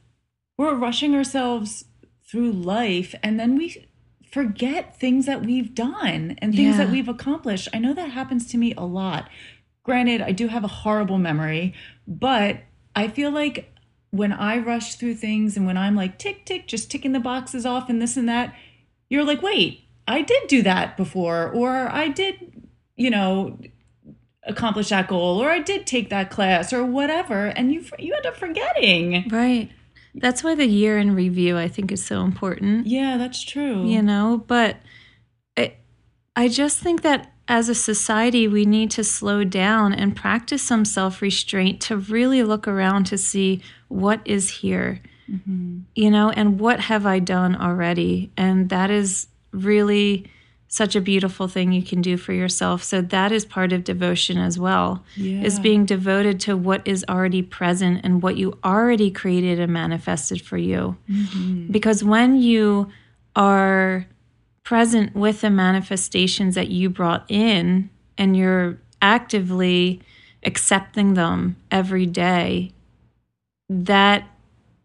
we're 0.58 0.76
rushing 0.76 1.16
ourselves 1.16 1.86
through 2.24 2.52
life 2.52 3.14
and 3.24 3.40
then 3.40 3.58
we 3.58 3.88
forget 4.32 4.98
things 4.98 5.26
that 5.26 5.46
we've 5.46 5.76
done 5.76 6.36
and 6.40 6.56
things 6.56 6.78
yeah. 6.78 6.86
that 6.86 6.92
we've 6.92 7.10
accomplished. 7.10 7.68
I 7.74 7.80
know 7.80 7.94
that 7.94 8.12
happens 8.12 8.48
to 8.48 8.58
me 8.58 8.74
a 8.76 8.86
lot. 8.86 9.30
Granted, 9.84 10.22
I 10.22 10.32
do 10.32 10.48
have 10.48 10.64
a 10.64 10.70
horrible 10.70 11.18
memory, 11.18 11.74
but 12.08 12.62
I 12.96 13.08
feel 13.08 13.32
like 13.32 13.74
when 14.12 14.32
I 14.32 14.58
rush 14.58 14.96
through 14.96 15.16
things 15.16 15.58
and 15.58 15.66
when 15.66 15.78
I'm 15.78 15.96
like 15.96 16.18
tick 16.18 16.46
tick 16.46 16.68
just 16.68 16.92
ticking 16.92 17.14
the 17.14 17.20
boxes 17.20 17.66
off 17.66 17.90
and 17.90 18.02
this 18.02 18.18
and 18.18 18.30
that, 18.30 18.56
you're 19.10 19.26
like, 19.26 19.42
"Wait, 19.42 19.86
I 20.08 20.22
did 20.22 20.48
do 20.48 20.62
that 20.64 20.98
before, 20.98 21.50
or 21.50 21.90
I 21.92 22.10
did, 22.10 22.68
you 22.96 23.10
know, 23.10 23.58
accomplish 24.44 24.90
that 24.90 25.08
goal, 25.08 25.42
or 25.42 25.50
I 25.50 25.60
did 25.60 25.88
take 25.88 26.10
that 26.10 26.30
class, 26.30 26.74
or 26.74 26.86
whatever, 26.86 27.48
and 27.48 27.74
you 27.74 27.86
you 27.98 28.14
end 28.14 28.26
up 28.26 28.36
forgetting. 28.38 29.28
Right. 29.30 29.72
That's 30.16 30.44
why 30.44 30.56
the 30.56 30.66
year 30.66 30.98
in 30.98 31.16
review 31.16 31.58
I 31.58 31.68
think 31.68 31.92
is 31.92 32.04
so 32.04 32.22
important. 32.22 32.88
Yeah, 32.88 33.18
that's 33.18 33.42
true. 33.42 33.86
You 33.86 34.02
know, 34.02 34.44
but 34.48 34.78
I, 35.58 35.76
I 36.36 36.48
just 36.48 36.80
think 36.80 37.02
that 37.02 37.32
as 37.48 37.70
a 37.70 37.76
society, 37.76 38.48
we 38.48 38.66
need 38.66 38.92
to 38.92 39.04
slow 39.04 39.44
down 39.44 39.94
and 39.94 40.16
practice 40.16 40.62
some 40.62 40.86
self 40.86 41.22
restraint 41.22 41.82
to 41.82 41.98
really 41.98 42.44
look 42.44 42.68
around 42.68 43.06
to 43.06 43.18
see 43.18 43.62
what 43.90 44.22
is 44.24 44.50
here, 44.50 45.02
mm-hmm. 45.30 45.80
you 45.96 46.10
know, 46.10 46.30
and 46.30 46.60
what 46.60 46.80
have 46.80 47.06
I 47.06 47.20
done 47.20 47.56
already. 47.56 48.32
And 48.38 48.70
that 48.70 48.90
is 48.90 49.28
really 49.52 50.28
such 50.72 50.96
a 50.96 51.02
beautiful 51.02 51.50
thing 51.50 51.74
you 51.74 51.84
can 51.84 52.02
do 52.02 52.16
for 52.16 52.32
yourself. 52.32 52.82
So 52.82 53.02
that 53.02 53.34
is 53.34 53.44
part 53.44 53.74
of 53.74 53.84
devotion 53.84 54.38
as 54.38 54.58
well. 54.58 55.04
Yeah. 55.18 55.42
Is 55.44 55.60
being 55.60 55.86
devoted 55.86 56.40
to 56.42 56.56
what 56.56 56.88
is 56.88 57.04
already 57.10 57.42
present 57.42 58.00
and 58.06 58.24
what 58.24 58.38
you 58.38 58.58
already 58.64 59.12
created 59.12 59.60
and 59.60 59.74
manifested 59.74 60.42
for 60.42 60.58
you. 60.58 60.96
Mm-hmm. 61.10 61.74
Because 61.74 62.06
when 62.06 62.42
you 62.42 62.90
are 63.36 64.08
present 64.64 65.14
with 65.14 65.42
the 65.42 65.50
manifestations 65.50 66.56
that 66.56 66.70
you 66.70 66.90
brought 66.90 67.26
in 67.28 67.90
and 68.18 68.38
you're 68.38 68.78
actively 69.02 70.02
accepting 70.44 71.16
them 71.16 71.58
every 71.70 72.06
day, 72.06 72.72
that 73.68 74.24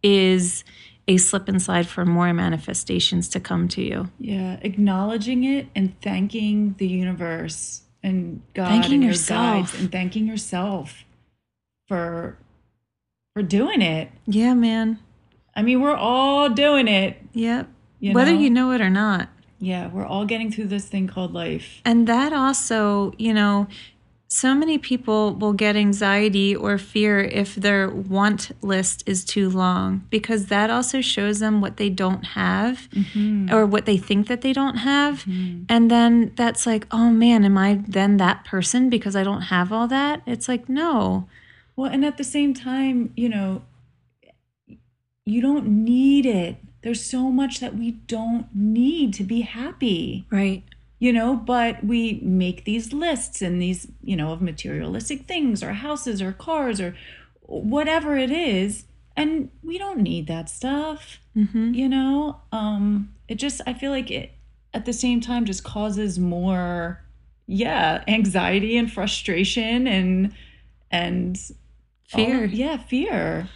is 0.02 0.64
a 1.08 1.16
slip 1.16 1.48
and 1.48 1.60
slide 1.62 1.86
for 1.86 2.04
more 2.04 2.32
manifestations 2.32 3.28
to 3.28 3.40
come 3.40 3.68
to 3.68 3.82
you. 3.82 4.10
Yeah, 4.18 4.58
acknowledging 4.62 5.44
it 5.44 5.68
and 5.74 6.00
thanking 6.00 6.74
the 6.78 6.88
universe 6.88 7.82
and 8.02 8.42
God 8.54 8.68
thanking 8.68 8.94
and 8.94 9.02
your 9.02 9.12
yourself. 9.12 9.70
guides 9.70 9.80
and 9.80 9.92
thanking 9.92 10.26
yourself 10.26 11.04
for 11.88 12.38
for 13.34 13.42
doing 13.42 13.82
it. 13.82 14.10
Yeah, 14.26 14.54
man. 14.54 14.98
I 15.54 15.62
mean, 15.62 15.80
we're 15.80 15.94
all 15.96 16.48
doing 16.50 16.88
it. 16.88 17.18
Yep. 17.32 17.68
You 18.00 18.12
Whether 18.12 18.32
know? 18.32 18.40
you 18.40 18.50
know 18.50 18.72
it 18.72 18.80
or 18.80 18.90
not. 18.90 19.28
Yeah, 19.58 19.88
we're 19.88 20.04
all 20.04 20.26
getting 20.26 20.50
through 20.52 20.66
this 20.66 20.86
thing 20.86 21.06
called 21.06 21.32
life. 21.32 21.80
And 21.84 22.06
that 22.06 22.32
also, 22.32 23.12
you 23.16 23.32
know, 23.32 23.68
so 24.28 24.54
many 24.54 24.76
people 24.76 25.34
will 25.34 25.52
get 25.52 25.76
anxiety 25.76 26.54
or 26.54 26.78
fear 26.78 27.20
if 27.20 27.54
their 27.54 27.88
want 27.88 28.50
list 28.60 29.04
is 29.06 29.24
too 29.24 29.48
long 29.48 30.04
because 30.10 30.46
that 30.46 30.68
also 30.68 31.00
shows 31.00 31.38
them 31.38 31.60
what 31.60 31.76
they 31.76 31.88
don't 31.88 32.24
have 32.24 32.88
mm-hmm. 32.90 33.54
or 33.54 33.64
what 33.64 33.86
they 33.86 33.96
think 33.96 34.26
that 34.26 34.40
they 34.40 34.52
don't 34.52 34.78
have. 34.78 35.20
Mm-hmm. 35.24 35.64
And 35.68 35.90
then 35.90 36.32
that's 36.34 36.66
like, 36.66 36.88
oh 36.90 37.10
man, 37.10 37.44
am 37.44 37.56
I 37.56 37.80
then 37.86 38.16
that 38.16 38.44
person 38.44 38.90
because 38.90 39.14
I 39.14 39.22
don't 39.22 39.42
have 39.42 39.72
all 39.72 39.86
that? 39.88 40.22
It's 40.26 40.48
like, 40.48 40.68
no. 40.68 41.28
Well, 41.76 41.90
and 41.90 42.04
at 42.04 42.16
the 42.16 42.24
same 42.24 42.52
time, 42.52 43.12
you 43.16 43.28
know, 43.28 43.62
you 45.24 45.40
don't 45.40 45.68
need 45.68 46.26
it. 46.26 46.56
There's 46.82 47.04
so 47.04 47.30
much 47.30 47.60
that 47.60 47.76
we 47.76 47.92
don't 47.92 48.46
need 48.54 49.14
to 49.14 49.24
be 49.24 49.42
happy. 49.42 50.26
Right 50.30 50.64
you 50.98 51.12
know 51.12 51.36
but 51.36 51.84
we 51.84 52.20
make 52.22 52.64
these 52.64 52.92
lists 52.92 53.42
and 53.42 53.60
these 53.60 53.88
you 54.02 54.16
know 54.16 54.32
of 54.32 54.40
materialistic 54.40 55.26
things 55.26 55.62
or 55.62 55.72
houses 55.72 56.22
or 56.22 56.32
cars 56.32 56.80
or 56.80 56.96
whatever 57.42 58.16
it 58.16 58.30
is 58.30 58.84
and 59.16 59.50
we 59.62 59.78
don't 59.78 60.00
need 60.00 60.26
that 60.26 60.48
stuff 60.48 61.18
mm-hmm. 61.36 61.72
you 61.72 61.88
know? 61.88 62.40
Um 62.52 63.14
it 63.28 63.36
just 63.36 63.60
i 63.66 63.72
feel 63.74 63.90
like 63.90 64.10
it 64.10 64.32
at 64.74 64.84
the 64.84 64.92
same 64.92 65.20
time 65.20 65.44
just 65.44 65.64
causes 65.64 66.18
more 66.18 67.02
yeah 67.46 68.02
anxiety 68.08 68.76
and 68.76 68.92
frustration 68.92 69.86
and 69.86 70.34
and 70.90 71.38
fear. 72.08 72.42
All, 72.42 72.46
yeah 72.46 72.76
fear 72.76 73.48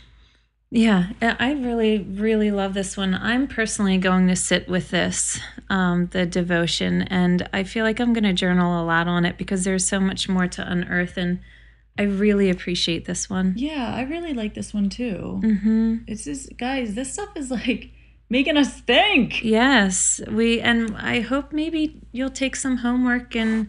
yeah, 0.70 1.08
I 1.20 1.52
really, 1.52 1.98
really 1.98 2.50
love 2.50 2.74
this 2.74 2.96
one. 2.96 3.14
I'm 3.14 3.48
personally 3.48 3.98
going 3.98 4.28
to 4.28 4.36
sit 4.36 4.68
with 4.68 4.90
this, 4.90 5.40
um, 5.68 6.06
the 6.12 6.26
devotion, 6.26 7.02
and 7.02 7.48
I 7.52 7.64
feel 7.64 7.84
like 7.84 7.98
I'm 7.98 8.12
going 8.12 8.24
to 8.24 8.32
journal 8.32 8.80
a 8.80 8.84
lot 8.84 9.08
on 9.08 9.24
it 9.24 9.36
because 9.36 9.64
there's 9.64 9.86
so 9.86 9.98
much 9.98 10.28
more 10.28 10.46
to 10.46 10.70
unearth, 10.70 11.16
and 11.16 11.40
I 11.98 12.02
really 12.04 12.50
appreciate 12.50 13.04
this 13.04 13.28
one. 13.28 13.54
Yeah, 13.56 13.92
I 13.94 14.02
really 14.02 14.32
like 14.32 14.54
this 14.54 14.72
one 14.72 14.88
too. 14.88 15.40
Mm-hmm. 15.42 15.96
It's 16.06 16.24
just, 16.24 16.56
guys, 16.56 16.94
this 16.94 17.12
stuff 17.12 17.30
is 17.34 17.50
like 17.50 17.90
making 18.28 18.56
us 18.56 18.80
think. 18.80 19.42
Yes, 19.42 20.20
we, 20.30 20.60
and 20.60 20.96
I 20.96 21.20
hope 21.20 21.52
maybe 21.52 22.00
you'll 22.12 22.30
take 22.30 22.54
some 22.54 22.78
homework 22.78 23.34
and 23.34 23.68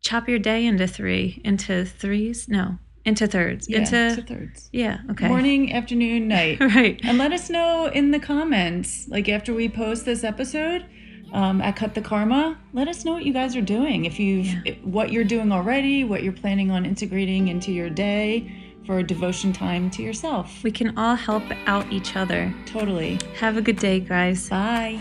chop 0.00 0.28
your 0.28 0.38
day 0.38 0.64
into 0.64 0.86
three, 0.88 1.42
into 1.44 1.84
threes. 1.84 2.48
No, 2.48 2.78
into 3.04 3.26
thirds. 3.26 3.68
Yeah, 3.68 3.78
into, 3.78 3.96
into 3.96 4.22
thirds. 4.22 4.68
Yeah. 4.72 4.98
Okay. 5.10 5.28
Morning, 5.28 5.72
afternoon, 5.72 6.28
night. 6.28 6.60
right. 6.60 7.00
And 7.02 7.18
let 7.18 7.32
us 7.32 7.50
know 7.50 7.86
in 7.86 8.10
the 8.10 8.20
comments, 8.20 9.08
like 9.08 9.28
after 9.28 9.52
we 9.52 9.68
post 9.68 10.04
this 10.04 10.24
episode 10.24 10.86
um, 11.32 11.60
at 11.60 11.76
Cut 11.76 11.94
the 11.94 12.02
Karma, 12.02 12.58
let 12.72 12.88
us 12.88 13.04
know 13.04 13.12
what 13.12 13.24
you 13.24 13.32
guys 13.32 13.56
are 13.56 13.62
doing. 13.62 14.04
If 14.04 14.18
you've 14.18 14.46
yeah. 14.64 14.74
what 14.82 15.10
you're 15.10 15.24
doing 15.24 15.50
already, 15.50 16.04
what 16.04 16.22
you're 16.22 16.32
planning 16.32 16.70
on 16.70 16.86
integrating 16.86 17.48
into 17.48 17.72
your 17.72 17.90
day 17.90 18.52
for 18.86 19.02
devotion 19.02 19.52
time 19.52 19.90
to 19.90 20.02
yourself. 20.02 20.62
We 20.62 20.72
can 20.72 20.96
all 20.98 21.14
help 21.14 21.44
out 21.66 21.90
each 21.92 22.16
other. 22.16 22.52
Totally. 22.66 23.18
Have 23.36 23.56
a 23.56 23.62
good 23.62 23.78
day, 23.78 24.00
guys. 24.00 24.48
Bye. 24.48 25.00